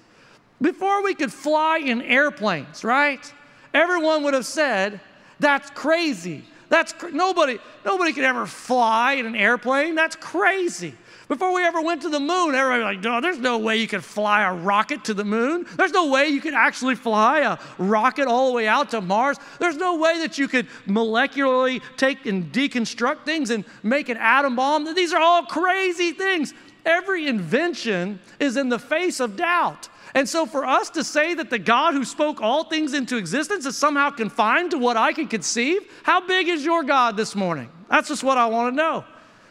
Before 0.61 1.03
we 1.03 1.14
could 1.14 1.33
fly 1.33 1.79
in 1.79 2.03
airplanes, 2.03 2.85
right? 2.85 3.33
Everyone 3.73 4.23
would 4.25 4.35
have 4.35 4.44
said, 4.44 5.01
that's 5.40 5.71
crazy. 5.71 6.44
That's 6.68 6.92
cr- 6.92 7.09
nobody, 7.09 7.59
nobody 7.87 8.12
could 8.12 8.25
ever 8.25 8.44
fly 8.44 9.14
in 9.14 9.25
an 9.25 9.35
airplane. 9.35 9.94
That's 9.94 10.14
crazy. 10.14 10.94
Before 11.28 11.52
we 11.52 11.62
ever 11.62 11.82
went 11.82 12.00
to 12.02 12.08
the 12.08 12.20
moon, 12.20 12.54
everybody 12.54 12.82
was 12.82 12.96
like, 12.96 13.04
no, 13.04 13.20
there's 13.20 13.38
no 13.38 13.58
way 13.58 13.76
you 13.76 13.86
could 13.86 14.02
fly 14.02 14.42
a 14.42 14.54
rocket 14.54 15.04
to 15.04 15.14
the 15.14 15.24
moon. 15.24 15.66
There's 15.76 15.92
no 15.92 16.08
way 16.08 16.28
you 16.28 16.40
could 16.40 16.54
actually 16.54 16.94
fly 16.94 17.40
a 17.40 17.58
rocket 17.76 18.26
all 18.26 18.48
the 18.48 18.54
way 18.54 18.66
out 18.66 18.90
to 18.90 19.02
Mars. 19.02 19.36
There's 19.60 19.76
no 19.76 19.98
way 19.98 20.20
that 20.20 20.38
you 20.38 20.48
could 20.48 20.66
molecularly 20.86 21.82
take 21.98 22.24
and 22.24 22.50
deconstruct 22.50 23.26
things 23.26 23.50
and 23.50 23.66
make 23.82 24.08
an 24.08 24.16
atom 24.16 24.56
bomb. 24.56 24.94
These 24.94 25.12
are 25.12 25.20
all 25.20 25.44
crazy 25.44 26.12
things. 26.12 26.54
Every 26.86 27.26
invention 27.26 28.20
is 28.40 28.56
in 28.56 28.70
the 28.70 28.78
face 28.78 29.20
of 29.20 29.36
doubt. 29.36 29.90
And 30.14 30.26
so, 30.26 30.46
for 30.46 30.64
us 30.64 30.88
to 30.90 31.04
say 31.04 31.34
that 31.34 31.50
the 31.50 31.58
God 31.58 31.92
who 31.92 32.06
spoke 32.06 32.40
all 32.40 32.64
things 32.64 32.94
into 32.94 33.18
existence 33.18 33.66
is 33.66 33.76
somehow 33.76 34.08
confined 34.08 34.70
to 34.70 34.78
what 34.78 34.96
I 34.96 35.12
can 35.12 35.28
conceive, 35.28 35.82
how 36.02 36.26
big 36.26 36.48
is 36.48 36.64
your 36.64 36.82
God 36.82 37.18
this 37.18 37.36
morning? 37.36 37.68
That's 37.90 38.08
just 38.08 38.24
what 38.24 38.38
I 38.38 38.46
want 38.46 38.72
to 38.72 38.76
know. 38.76 39.04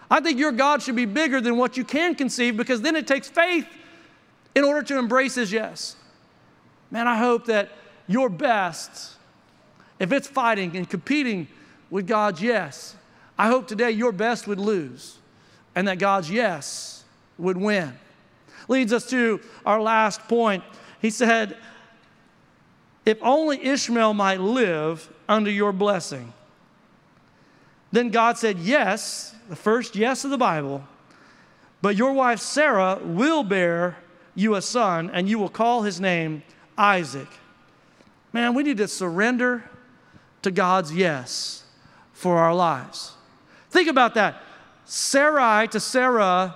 I 0.09 0.21
think 0.21 0.39
your 0.39 0.51
God 0.51 0.81
should 0.81 0.95
be 0.95 1.05
bigger 1.05 1.41
than 1.41 1.57
what 1.57 1.75
you 1.75 1.83
can 1.83 2.15
conceive 2.15 2.55
because 2.55 2.81
then 2.81 2.95
it 2.95 3.07
takes 3.07 3.27
faith 3.27 3.67
in 4.55 4.63
order 4.63 4.81
to 4.83 4.97
embrace 4.97 5.35
His 5.35 5.51
yes. 5.51 5.95
Man, 6.89 7.07
I 7.07 7.17
hope 7.17 7.45
that 7.47 7.71
your 8.07 8.29
best, 8.29 9.17
if 9.99 10.11
it's 10.11 10.27
fighting 10.27 10.77
and 10.77 10.89
competing 10.89 11.47
with 11.89 12.07
God's 12.07 12.41
yes, 12.41 12.95
I 13.37 13.47
hope 13.47 13.67
today 13.67 13.91
your 13.91 14.11
best 14.11 14.47
would 14.47 14.59
lose 14.59 15.17
and 15.75 15.87
that 15.87 15.99
God's 15.99 16.31
yes 16.31 17.03
would 17.37 17.57
win. 17.57 17.93
Leads 18.67 18.93
us 18.93 19.09
to 19.09 19.41
our 19.65 19.81
last 19.81 20.21
point. 20.27 20.63
He 21.01 21.09
said, 21.09 21.57
If 23.05 23.17
only 23.21 23.63
Ishmael 23.63 24.13
might 24.13 24.39
live 24.39 25.07
under 25.29 25.51
your 25.51 25.71
blessing. 25.71 26.33
Then 27.91 28.09
God 28.09 28.37
said, 28.37 28.59
Yes, 28.59 29.33
the 29.49 29.55
first 29.55 29.95
yes 29.95 30.23
of 30.25 30.31
the 30.31 30.37
Bible, 30.37 30.83
but 31.81 31.95
your 31.95 32.13
wife 32.13 32.39
Sarah 32.39 32.99
will 33.01 33.43
bear 33.43 33.97
you 34.35 34.55
a 34.55 34.61
son, 34.61 35.09
and 35.11 35.27
you 35.27 35.39
will 35.39 35.49
call 35.49 35.81
his 35.81 35.99
name 35.99 36.43
Isaac. 36.77 37.27
Man, 38.33 38.53
we 38.53 38.63
need 38.63 38.77
to 38.77 38.87
surrender 38.87 39.63
to 40.41 40.51
God's 40.51 40.93
yes 40.93 41.63
for 42.13 42.37
our 42.37 42.53
lives. 42.53 43.13
Think 43.69 43.89
about 43.89 44.13
that. 44.15 44.41
Sarai 44.85 45.67
to 45.69 45.79
Sarah, 45.79 46.55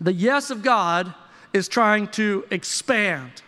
the 0.00 0.12
yes 0.12 0.50
of 0.50 0.62
God 0.62 1.14
is 1.52 1.68
trying 1.68 2.08
to 2.08 2.44
expand, 2.50 3.42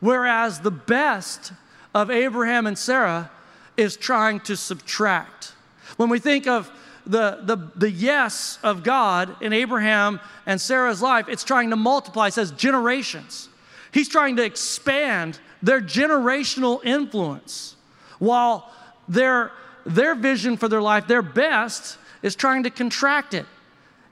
whereas 0.00 0.60
the 0.60 0.70
best 0.70 1.52
of 1.94 2.10
Abraham 2.10 2.66
and 2.66 2.78
Sarah 2.78 3.30
is 3.76 3.96
trying 3.96 4.40
to 4.40 4.56
subtract. 4.56 5.53
When 5.96 6.08
we 6.08 6.18
think 6.18 6.46
of 6.46 6.70
the, 7.06 7.40
the, 7.42 7.56
the 7.76 7.90
yes 7.90 8.58
of 8.62 8.82
God 8.82 9.42
in 9.42 9.52
Abraham 9.52 10.20
and 10.46 10.60
Sarah's 10.60 11.02
life, 11.02 11.28
it's 11.28 11.44
trying 11.44 11.70
to 11.70 11.76
multiply. 11.76 12.28
It 12.28 12.34
says 12.34 12.50
generations. 12.52 13.48
He's 13.92 14.08
trying 14.08 14.36
to 14.36 14.44
expand 14.44 15.38
their 15.62 15.80
generational 15.80 16.84
influence 16.84 17.76
while 18.18 18.70
their, 19.08 19.52
their 19.86 20.14
vision 20.14 20.56
for 20.56 20.68
their 20.68 20.82
life, 20.82 21.06
their 21.06 21.22
best, 21.22 21.98
is 22.22 22.34
trying 22.34 22.64
to 22.64 22.70
contract 22.70 23.34
it. 23.34 23.46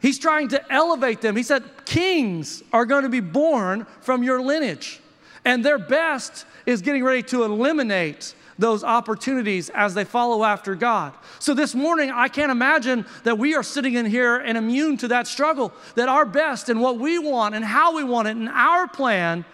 He's 0.00 0.18
trying 0.18 0.48
to 0.48 0.72
elevate 0.72 1.20
them. 1.20 1.36
He 1.36 1.42
said, 1.42 1.64
Kings 1.84 2.62
are 2.72 2.84
going 2.84 3.04
to 3.04 3.08
be 3.08 3.20
born 3.20 3.86
from 4.00 4.22
your 4.22 4.42
lineage. 4.42 5.00
And 5.44 5.64
their 5.64 5.78
best 5.78 6.44
is 6.66 6.82
getting 6.82 7.04
ready 7.04 7.22
to 7.24 7.44
eliminate 7.44 8.34
those 8.58 8.84
opportunities 8.84 9.70
as 9.70 9.94
they 9.94 10.04
follow 10.04 10.44
after 10.44 10.74
God. 10.74 11.14
So 11.38 11.54
this 11.54 11.74
morning, 11.74 12.10
I 12.10 12.28
can't 12.28 12.52
imagine 12.52 13.06
that 13.24 13.38
we 13.38 13.54
are 13.54 13.62
sitting 13.62 13.94
in 13.94 14.06
here 14.06 14.36
and 14.36 14.58
immune 14.58 14.96
to 14.98 15.08
that 15.08 15.26
struggle, 15.26 15.72
that 15.94 16.08
our 16.08 16.26
best 16.26 16.68
and 16.68 16.80
what 16.80 16.98
we 16.98 17.18
want 17.18 17.54
and 17.54 17.64
how 17.64 17.96
we 17.96 18.04
want 18.04 18.28
it 18.28 18.36
and 18.36 18.48
our 18.48 18.86
plan 18.86 19.44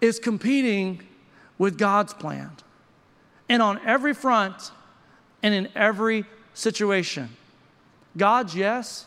is 0.00 0.18
competing 0.18 1.00
with 1.58 1.78
God's 1.78 2.14
plan. 2.14 2.50
And 3.48 3.62
on 3.62 3.80
every 3.84 4.14
front 4.14 4.72
and 5.42 5.54
in 5.54 5.68
every 5.74 6.24
situation, 6.54 7.28
God's 8.16 8.54
yes 8.54 9.06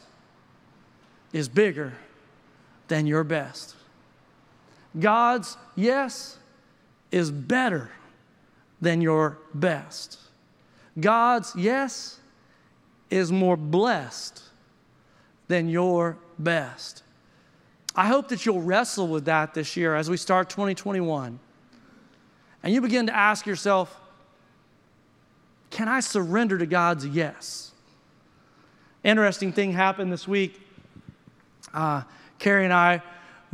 is 1.34 1.50
bigger 1.50 1.94
than 2.88 3.08
your 3.08 3.24
best. 3.24 3.76
God's 4.98 5.58
yes 5.76 6.38
is 7.12 7.32
better 7.32 7.90
than 8.82 9.02
your 9.02 9.40
best. 9.54 10.20
God's 11.00 11.54
yes 11.56 12.20
is 13.10 13.32
more 13.32 13.58
blessed 13.58 14.42
than 15.48 15.70
your 15.70 16.18
best. 16.40 17.04
I 17.96 18.08
hope 18.08 18.30
that 18.30 18.46
you'll 18.46 18.62
wrestle 18.62 19.08
with 19.08 19.26
that 19.26 19.54
this 19.54 19.78
year 19.78 19.96
as 19.96 20.10
we 20.10 20.18
start 20.18 20.50
2021. 20.50 21.40
And 22.64 22.74
you 22.74 22.82
begin 22.82 23.08
to 23.08 23.16
ask 23.16 23.46
yourself, 23.46 23.96
can 25.70 25.88
I 25.88 26.00
surrender 26.00 26.58
to 26.58 26.66
God's 26.66 27.06
yes? 27.06 27.72
Interesting 29.04 29.52
thing 29.52 29.72
happened 29.72 30.12
this 30.12 30.28
week. 30.28 30.60
Uh, 31.74 32.02
Carrie 32.40 32.64
and 32.64 32.74
I, 32.74 33.02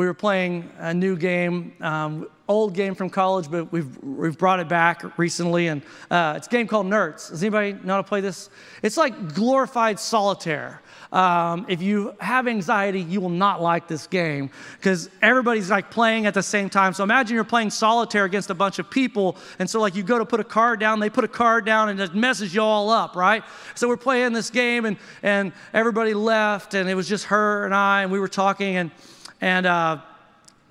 we 0.02 0.08
were 0.08 0.16
playing 0.16 0.68
a 0.80 0.96
new 0.96 1.16
game, 1.16 1.74
um, 1.80 2.28
old 2.48 2.74
game 2.74 2.96
from 2.96 3.08
college, 3.08 3.52
but 3.52 3.72
we've, 3.72 4.00
we've 4.00 4.36
brought 4.36 4.60
it 4.60 4.68
back 4.68 5.16
recently. 5.20 5.68
And 5.68 5.84
uh, 6.10 6.34
it's 6.38 6.48
a 6.48 6.50
game 6.50 6.66
called 6.66 6.88
Nerds. 6.88 7.30
Does 7.30 7.44
anybody 7.44 7.74
know 7.74 7.94
how 7.94 8.02
to 8.02 8.08
play 8.08 8.20
this? 8.20 8.50
It's 8.82 8.98
like 8.98 9.36
glorified 9.36 10.00
solitaire. 10.00 10.82
Um, 11.12 11.68
if 11.70 11.84
you 11.84 12.16
have 12.20 12.48
anxiety, 12.48 13.00
you 13.00 13.22
will 13.22 13.30
not 13.30 13.62
like 13.62 13.88
this 13.88 14.08
game 14.08 14.50
because 14.78 15.08
everybody's 15.22 15.70
like 15.70 15.92
playing 15.92 16.26
at 16.26 16.34
the 16.34 16.42
same 16.42 16.68
time. 16.68 16.96
So 16.96 17.04
imagine 17.04 17.36
you're 17.36 17.44
playing 17.44 17.70
solitaire 17.70 18.26
against 18.26 18.50
a 18.50 18.56
bunch 18.56 18.80
of 18.80 18.90
people. 18.90 19.38
And 19.60 19.70
so, 19.70 19.80
like, 19.80 19.94
you 19.94 20.02
go 20.02 20.18
to 20.18 20.26
put 20.26 20.40
a 20.40 20.44
card 20.44 20.80
down, 20.80 21.00
they 21.00 21.12
put 21.12 21.26
a 21.26 21.28
card 21.28 21.64
down, 21.64 21.90
and 21.90 22.00
it 22.00 22.16
messes 22.16 22.56
you 22.56 22.62
all 22.64 22.90
up, 22.90 23.16
right? 23.16 23.44
So 23.76 23.88
we're 23.88 23.98
playing 23.98 24.34
this 24.34 24.50
game, 24.50 24.86
and, 24.86 24.98
and 25.22 25.52
everybody 25.76 26.16
left, 26.16 26.74
and 26.74 26.90
it 26.90 26.96
was 26.96 27.08
just 27.08 27.26
her 27.26 27.66
and 27.66 27.76
I, 27.76 28.02
and 28.02 28.12
we 28.12 28.20
were 28.20 28.28
talking, 28.28 28.78
and, 28.78 28.90
and, 29.42 29.66
uh, 29.66 29.98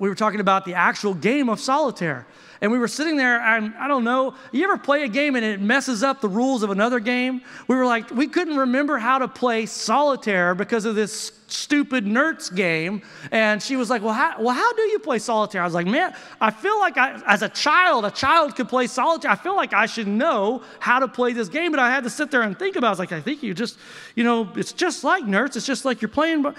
we 0.00 0.08
were 0.08 0.14
talking 0.14 0.40
about 0.40 0.64
the 0.64 0.74
actual 0.74 1.12
game 1.12 1.50
of 1.50 1.60
solitaire. 1.60 2.26
And 2.62 2.72
we 2.72 2.78
were 2.78 2.88
sitting 2.88 3.16
there, 3.16 3.40
and 3.40 3.74
I 3.76 3.86
don't 3.86 4.04
know, 4.04 4.34
you 4.50 4.64
ever 4.64 4.76
play 4.76 5.04
a 5.04 5.08
game 5.08 5.34
and 5.36 5.44
it 5.44 5.60
messes 5.60 6.02
up 6.02 6.20
the 6.20 6.28
rules 6.28 6.62
of 6.62 6.70
another 6.70 7.00
game? 7.00 7.42
We 7.68 7.76
were 7.76 7.86
like, 7.86 8.10
we 8.10 8.26
couldn't 8.26 8.56
remember 8.56 8.98
how 8.98 9.18
to 9.18 9.28
play 9.28 9.66
solitaire 9.66 10.54
because 10.54 10.84
of 10.84 10.94
this 10.94 11.32
stupid 11.48 12.04
Nerds 12.04 12.54
game. 12.54 13.02
And 13.30 13.62
she 13.62 13.76
was 13.76 13.88
like, 13.88 14.02
well 14.02 14.12
how, 14.12 14.40
well, 14.40 14.54
how 14.54 14.72
do 14.74 14.82
you 14.82 14.98
play 14.98 15.18
solitaire? 15.18 15.62
I 15.62 15.64
was 15.64 15.74
like, 15.74 15.86
man, 15.86 16.14
I 16.40 16.50
feel 16.50 16.78
like 16.78 16.96
I, 16.96 17.20
as 17.26 17.42
a 17.42 17.48
child, 17.48 18.04
a 18.04 18.10
child 18.10 18.56
could 18.56 18.68
play 18.68 18.86
solitaire. 18.86 19.30
I 19.30 19.36
feel 19.36 19.56
like 19.56 19.72
I 19.72 19.86
should 19.86 20.08
know 20.08 20.62
how 20.80 20.98
to 20.98 21.08
play 21.08 21.32
this 21.32 21.48
game. 21.48 21.70
But 21.70 21.80
I 21.80 21.90
had 21.90 22.04
to 22.04 22.10
sit 22.10 22.30
there 22.30 22.42
and 22.42 22.58
think 22.58 22.76
about 22.76 22.86
it. 22.86 22.88
I 22.88 22.92
was 22.92 22.98
like, 22.98 23.12
I 23.12 23.20
think 23.20 23.42
you 23.42 23.52
just, 23.52 23.78
you 24.14 24.24
know, 24.24 24.50
it's 24.56 24.72
just 24.72 25.02
like 25.02 25.24
Nerds. 25.24 25.56
It's 25.56 25.66
just 25.66 25.84
like 25.84 26.00
you're 26.02 26.10
playing. 26.10 26.44
And 26.44 26.54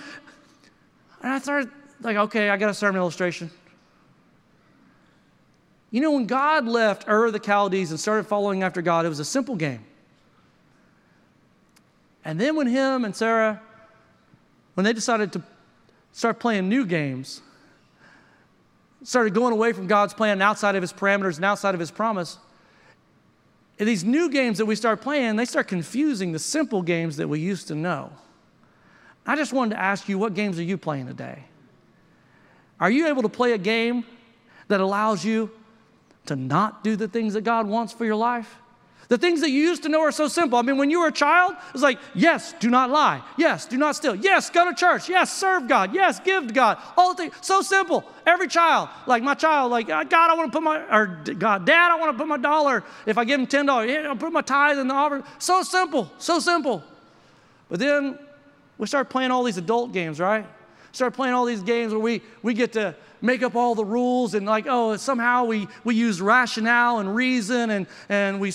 I 1.22 1.40
started 1.40 1.70
like, 2.04 2.18
okay, 2.18 2.50
I 2.50 2.58
got 2.58 2.70
a 2.70 2.74
sermon 2.74 3.00
illustration. 3.00 3.52
You 5.92 6.02
know, 6.02 6.12
when 6.12 6.26
God 6.26 6.66
left 6.66 7.08
Ur 7.08 7.26
of 7.26 7.34
the 7.34 7.40
Chaldees 7.40 7.92
and 7.92 8.00
started 8.00 8.26
following 8.26 8.64
after 8.64 8.82
God, 8.82 9.06
it 9.06 9.10
was 9.10 9.20
a 9.20 9.26
simple 9.26 9.56
game. 9.56 9.84
And 12.24 12.40
then 12.40 12.56
when 12.56 12.68
him 12.68 13.04
and 13.04 13.16
Sarah, 13.16 13.62
when 14.76 14.86
they 14.86 14.94
decided 14.94 15.34
to 15.34 15.44
start 16.14 16.40
playing 16.40 16.70
new 16.70 16.86
games, 16.86 17.42
started 19.04 19.34
going 19.34 19.52
away 19.52 19.74
from 19.74 19.88
God's 19.88 20.14
plan 20.14 20.34
and 20.34 20.44
outside 20.44 20.76
of 20.76 20.82
his 20.82 20.94
parameters 20.94 21.38
and 21.38 21.46
outside 21.46 21.74
of 21.74 21.80
his 21.80 21.92
promise, 21.92 22.38
these 23.78 24.04
new 24.04 24.30
games 24.30 24.60
that 24.60 24.66
we 24.66 24.76
start 24.76 25.02
playing, 25.02 25.36
they 25.36 25.46
start 25.46 25.68
confusing 25.68 26.32
the 26.32 26.40
simple 26.40 26.82
games 26.82 27.18
that 27.18 27.28
we 27.28 27.40
used 27.40 27.68
to 27.68 27.76
know. 27.76 28.12
I 29.26 29.36
just 29.36 29.54
wanted 29.54 29.76
to 29.76 29.82
ask 29.82 30.08
you, 30.08 30.18
what 30.18 30.36
games 30.36 30.60
are 30.60 30.64
you 30.64 30.78
playing 30.78 31.08
today? 31.08 31.46
Are 32.82 32.92
you 32.92 33.08
able 33.08 33.22
to 33.22 33.30
play 33.30 33.54
a 33.54 33.60
game 33.60 34.04
that 34.68 34.82
allows 34.82 35.24
you 35.24 35.52
to 36.26 36.36
not 36.36 36.84
do 36.84 36.96
the 36.96 37.08
things 37.08 37.36
that 37.36 37.42
God 37.42 37.68
wants 37.68 37.94
for 37.94 38.04
your 38.04 38.16
life? 38.16 38.58
The 39.08 39.18
things 39.18 39.42
that 39.42 39.50
you 39.50 39.62
used 39.62 39.84
to 39.84 39.90
know 39.90 40.02
are 40.02 40.12
so 40.12 40.30
simple. 40.30 40.58
I 40.58 40.62
mean, 40.62 40.78
when 40.78 40.90
you 40.90 41.02
were 41.02 41.08
a 41.08 41.12
child, 41.12 41.52
it 41.52 41.74
was 41.74 41.82
like, 41.82 42.00
yes, 42.16 42.56
do 42.60 42.70
not 42.70 42.90
lie. 42.90 43.22
Yes, 43.38 43.66
do 43.66 43.78
not 43.78 43.96
steal. 43.98 44.16
Yes, 44.16 44.50
go 44.50 44.68
to 44.68 44.74
church. 44.74 45.10
Yes, 45.10 45.32
serve 45.34 45.68
God. 45.68 45.94
Yes, 45.94 46.20
give 46.22 46.48
to 46.48 46.54
God. 46.54 46.78
All 46.96 47.14
the 47.14 47.24
things. 47.24 47.36
So 47.42 47.62
simple. 47.62 48.06
Every 48.26 48.48
child, 48.48 48.88
like 49.06 49.22
my 49.22 49.34
child, 49.34 49.70
like, 49.70 49.90
uh, 49.90 50.06
God, 50.06 50.32
I 50.32 50.36
want 50.36 50.52
to 50.52 50.58
put 50.58 50.64
my, 50.64 50.80
or 50.90 51.08
God, 51.38 51.66
Dad, 51.66 51.92
I 51.92 52.00
want 52.00 52.14
to 52.14 52.18
put 52.18 52.28
my 52.28 52.38
dollar. 52.38 52.86
If 53.06 53.18
I 53.18 53.26
give 53.26 53.40
him 53.40 53.48
$10, 53.48 53.90
yeah, 53.90 54.08
I'll 54.08 54.16
put 54.16 54.32
my 54.32 54.42
tithe 54.42 54.80
in 54.80 54.88
the 54.88 54.94
offering. 54.94 55.24
So 55.40 55.62
simple. 55.62 56.10
So 56.18 56.40
simple. 56.40 56.82
But 57.68 57.80
then 57.80 58.18
we 58.78 58.88
start 58.88 59.10
playing 59.10 59.32
all 59.32 59.44
these 59.44 59.58
adult 59.58 59.92
games, 59.92 60.22
right? 60.22 60.46
Start 60.92 61.14
playing 61.14 61.34
all 61.34 61.46
these 61.46 61.64
games 61.64 61.94
where 61.94 62.02
we, 62.02 62.22
we 62.42 62.54
get 62.54 62.74
to 62.74 62.96
make 63.22 63.44
up 63.44 63.56
all 63.56 63.76
the 63.76 63.86
rules 63.86 64.34
and 64.34 64.46
like, 64.46 64.66
oh, 64.68 64.96
somehow 64.98 65.46
we, 65.46 65.68
we 65.84 65.96
use 65.96 66.22
rationale 66.22 67.00
and 67.00 67.16
reason 67.16 67.70
and, 67.70 67.88
and 68.10 68.40
we 68.40 68.52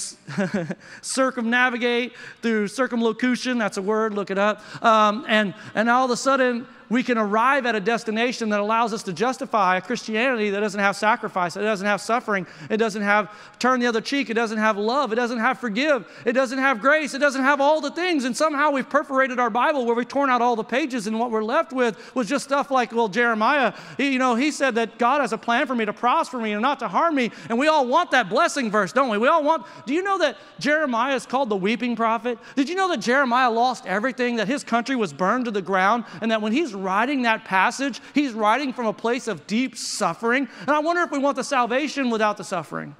circumnavigate 1.02 2.12
through 2.42 2.68
circumlocution. 2.68 3.58
That's 3.58 3.76
a 3.76 3.82
word, 3.82 4.14
look 4.14 4.30
it 4.30 4.38
up. 4.38 4.62
Um, 4.84 5.24
and, 5.28 5.54
and 5.74 5.88
all 5.88 6.04
of 6.04 6.10
a 6.10 6.16
sudden, 6.16 6.66
we 6.88 7.02
can 7.02 7.18
arrive 7.18 7.66
at 7.66 7.74
a 7.74 7.80
destination 7.80 8.48
that 8.50 8.60
allows 8.60 8.92
us 8.92 9.02
to 9.04 9.12
justify 9.12 9.76
a 9.76 9.80
Christianity 9.80 10.50
that 10.50 10.60
doesn't 10.60 10.80
have 10.80 10.96
sacrifice, 10.96 11.56
it 11.56 11.62
doesn't 11.62 11.86
have 11.86 12.00
suffering, 12.00 12.46
it 12.70 12.76
doesn't 12.76 13.02
have 13.02 13.30
turn 13.58 13.80
the 13.80 13.86
other 13.86 14.00
cheek, 14.00 14.30
it 14.30 14.34
doesn't 14.34 14.58
have 14.58 14.76
love, 14.76 15.12
it 15.12 15.16
doesn't 15.16 15.38
have 15.38 15.58
forgive, 15.58 16.06
it 16.24 16.32
doesn't 16.32 16.58
have 16.58 16.80
grace, 16.80 17.14
it 17.14 17.18
doesn't 17.18 17.42
have 17.42 17.60
all 17.60 17.80
the 17.80 17.90
things. 17.90 18.24
And 18.24 18.36
somehow 18.36 18.70
we've 18.70 18.88
perforated 18.88 19.38
our 19.38 19.50
Bible 19.50 19.84
where 19.84 19.94
we've 19.94 20.08
torn 20.08 20.30
out 20.30 20.42
all 20.42 20.56
the 20.56 20.64
pages, 20.64 21.06
and 21.06 21.18
what 21.18 21.30
we're 21.30 21.44
left 21.44 21.72
with 21.72 22.14
was 22.14 22.28
just 22.28 22.44
stuff 22.44 22.70
like, 22.70 22.92
well, 22.92 23.08
Jeremiah, 23.08 23.72
he, 23.96 24.12
you 24.12 24.18
know, 24.18 24.34
he 24.34 24.50
said 24.50 24.74
that 24.76 24.98
God 24.98 25.20
has 25.20 25.32
a 25.32 25.38
plan 25.38 25.66
for 25.66 25.74
me 25.74 25.84
to 25.84 25.92
prosper 25.92 26.38
me 26.38 26.52
and 26.52 26.62
not 26.62 26.78
to 26.80 26.88
harm 26.88 27.14
me. 27.14 27.30
And 27.48 27.58
we 27.58 27.68
all 27.68 27.86
want 27.86 28.10
that 28.12 28.28
blessing 28.28 28.70
verse, 28.70 28.92
don't 28.92 29.10
we? 29.10 29.18
We 29.18 29.28
all 29.28 29.42
want, 29.42 29.66
do 29.86 29.94
you 29.94 30.02
know 30.02 30.18
that 30.18 30.36
Jeremiah 30.58 31.14
is 31.14 31.26
called 31.26 31.48
the 31.48 31.56
weeping 31.56 31.96
prophet? 31.96 32.38
Did 32.54 32.68
you 32.68 32.74
know 32.74 32.88
that 32.88 33.00
Jeremiah 33.00 33.50
lost 33.50 33.86
everything, 33.86 34.36
that 34.36 34.48
his 34.48 34.62
country 34.62 34.96
was 34.96 35.12
burned 35.12 35.46
to 35.46 35.50
the 35.50 35.62
ground, 35.62 36.04
and 36.20 36.30
that 36.30 36.40
when 36.42 36.52
he's 36.52 36.75
writing 36.76 37.22
that 37.22 37.44
passage, 37.44 38.00
he's 38.14 38.32
writing 38.32 38.72
from 38.72 38.86
a 38.86 38.92
place 38.92 39.28
of 39.28 39.46
deep 39.46 39.76
suffering. 39.76 40.48
And 40.60 40.70
I 40.70 40.78
wonder 40.78 41.02
if 41.02 41.10
we 41.10 41.18
want 41.18 41.36
the 41.36 41.44
salvation 41.44 42.10
without 42.10 42.36
the 42.36 42.44
suffering. 42.44 42.94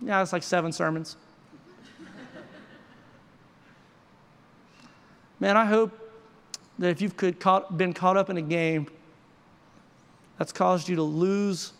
Yeah, 0.00 0.22
it's 0.22 0.32
like 0.32 0.42
seven 0.42 0.72
sermons. 0.72 1.16
Man, 5.40 5.56
I 5.56 5.64
hope 5.64 5.92
that 6.78 6.90
if 6.90 7.00
you've 7.00 7.16
been 7.16 7.92
caught 7.92 8.16
up 8.16 8.30
in 8.30 8.36
a 8.36 8.42
game 8.42 8.88
that's 10.36 10.52
caused 10.52 10.88
you 10.88 10.96
to 10.96 11.02
lose 11.02 11.72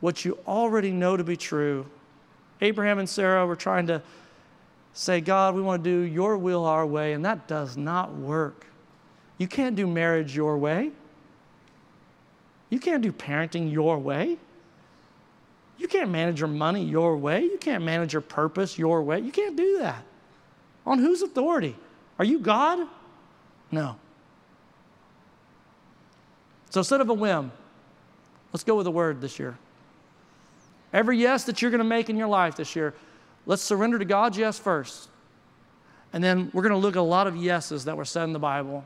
what 0.00 0.24
you 0.24 0.38
already 0.46 0.90
know 0.90 1.16
to 1.16 1.24
be 1.24 1.36
true. 1.36 1.86
Abraham 2.60 2.98
and 2.98 3.08
Sarah 3.08 3.46
were 3.46 3.56
trying 3.56 3.86
to 3.86 4.02
say, 4.92 5.20
God, 5.20 5.54
we 5.54 5.62
want 5.62 5.82
to 5.82 5.90
do 5.90 6.00
your 6.00 6.36
will 6.36 6.64
our 6.64 6.86
way, 6.86 7.12
and 7.12 7.24
that 7.24 7.48
does 7.48 7.76
not 7.76 8.14
work. 8.14 8.66
You 9.38 9.48
can't 9.48 9.76
do 9.76 9.86
marriage 9.86 10.34
your 10.36 10.56
way. 10.58 10.92
You 12.70 12.78
can't 12.78 13.02
do 13.02 13.12
parenting 13.12 13.72
your 13.72 13.98
way. 13.98 14.38
You 15.78 15.88
can't 15.88 16.10
manage 16.10 16.40
your 16.40 16.48
money 16.48 16.84
your 16.84 17.16
way. 17.16 17.42
You 17.42 17.58
can't 17.58 17.84
manage 17.84 18.12
your 18.12 18.22
purpose 18.22 18.78
your 18.78 19.02
way. 19.02 19.20
You 19.20 19.32
can't 19.32 19.56
do 19.56 19.78
that. 19.78 20.02
On 20.86 20.98
whose 20.98 21.22
authority? 21.22 21.76
Are 22.18 22.24
you 22.24 22.38
God? 22.38 22.86
No. 23.70 23.96
So 26.70 26.80
instead 26.80 27.00
of 27.00 27.10
a 27.10 27.14
whim, 27.14 27.52
let's 28.52 28.64
go 28.64 28.76
with 28.76 28.86
a 28.86 28.90
word 28.90 29.20
this 29.20 29.38
year. 29.38 29.58
Every 30.92 31.18
yes 31.18 31.44
that 31.44 31.60
you're 31.60 31.70
going 31.70 31.78
to 31.80 31.84
make 31.84 32.08
in 32.08 32.16
your 32.16 32.28
life 32.28 32.56
this 32.56 32.76
year, 32.76 32.94
let's 33.44 33.62
surrender 33.62 33.98
to 33.98 34.04
God's 34.04 34.38
yes 34.38 34.58
first. 34.58 35.08
And 36.12 36.22
then 36.22 36.50
we're 36.52 36.62
going 36.62 36.72
to 36.72 36.78
look 36.78 36.96
at 36.96 37.00
a 37.00 37.02
lot 37.02 37.26
of 37.26 37.36
yeses 37.36 37.84
that 37.86 37.96
were 37.96 38.04
said 38.04 38.24
in 38.24 38.32
the 38.32 38.38
Bible. 38.38 38.84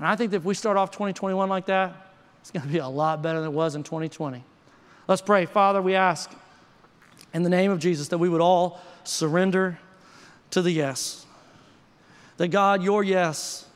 And 0.00 0.08
I 0.08 0.16
think 0.16 0.30
that 0.30 0.38
if 0.38 0.44
we 0.44 0.54
start 0.54 0.78
off 0.78 0.90
2021 0.92 1.50
like 1.50 1.66
that, 1.66 1.94
it's 2.40 2.50
going 2.50 2.62
to 2.62 2.72
be 2.72 2.78
a 2.78 2.88
lot 2.88 3.20
better 3.20 3.40
than 3.40 3.50
it 3.50 3.52
was 3.52 3.74
in 3.74 3.82
2020. 3.82 4.42
Let's 5.06 5.20
pray. 5.20 5.44
Father, 5.44 5.82
we 5.82 5.94
ask 5.94 6.30
in 7.34 7.42
the 7.42 7.50
name 7.50 7.70
of 7.70 7.80
Jesus 7.80 8.08
that 8.08 8.16
we 8.16 8.30
would 8.30 8.40
all 8.40 8.80
surrender 9.04 9.78
to 10.52 10.62
the 10.62 10.70
yes. 10.70 11.26
That 12.38 12.48
God, 12.48 12.82
your 12.82 13.04
yes 13.04 13.66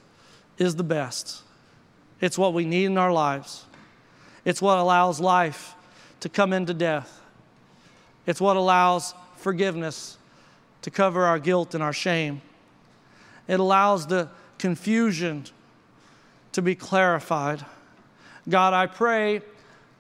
is 0.57 0.77
the 0.77 0.83
best. 0.83 1.43
It's 2.23 2.39
what 2.39 2.55
we 2.55 2.65
need 2.65 2.87
in 2.87 2.97
our 2.97 3.13
lives. 3.13 3.67
It's 4.47 4.63
what 4.63 4.79
allows 4.79 5.21
life 5.21 5.75
to 6.21 6.31
come 6.31 6.55
into 6.55 6.73
death. 6.73 7.21
It's 8.25 8.41
what 8.41 8.57
allows 8.57 9.13
forgiveness 9.37 10.17
to 10.81 10.91
cover 10.91 11.27
our 11.27 11.39
guilt 11.39 11.75
and 11.75 11.83
our 11.83 11.93
shame. 11.93 12.41
It 13.47 13.61
allows 13.61 14.07
the 14.07 14.31
confusion 14.57 15.45
to 16.55 16.63
be 16.63 16.75
clarified. 16.75 17.65
God, 18.49 18.75
I 18.75 18.87
pray 18.87 19.43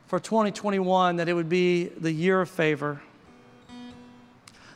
for 0.06 0.18
2021 0.18 1.16
that 1.16 1.28
it 1.28 1.34
would 1.34 1.48
be 1.48 1.86
the 1.86 2.12
year 2.12 2.40
of 2.40 2.48
favor. 2.48 3.00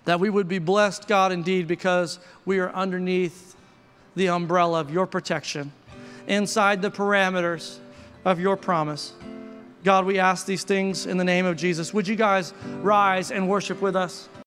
That 0.05 0.21
we 0.21 0.31
would 0.31 0.49
be 0.49 0.59
blessed, 0.59 1.07
God, 1.07 1.33
indeed, 1.33 1.67
because 1.67 2.19
we 2.45 2.59
are 2.59 2.71
underneath 2.71 3.55
the 4.17 4.29
umbrella 4.29 4.81
of 4.81 4.91
your 4.91 5.07
protection, 5.07 5.73
inside 6.27 6.83
the 6.83 6.91
parameters 6.91 7.79
of 8.25 8.41
your 8.41 8.57
promise. 8.57 9.13
God, 9.85 10.05
we 10.05 10.19
ask 10.19 10.47
these 10.47 10.65
things 10.65 11.07
in 11.07 11.17
the 11.19 11.25
name 11.25 11.47
of 11.47 11.57
Jesus. 11.57 11.95
Would 11.95 12.09
you 12.09 12.17
guys 12.17 12.53
rise 12.81 13.31
and 13.31 13.49
worship 13.49 13.81
with 13.81 13.95
us? 13.95 14.29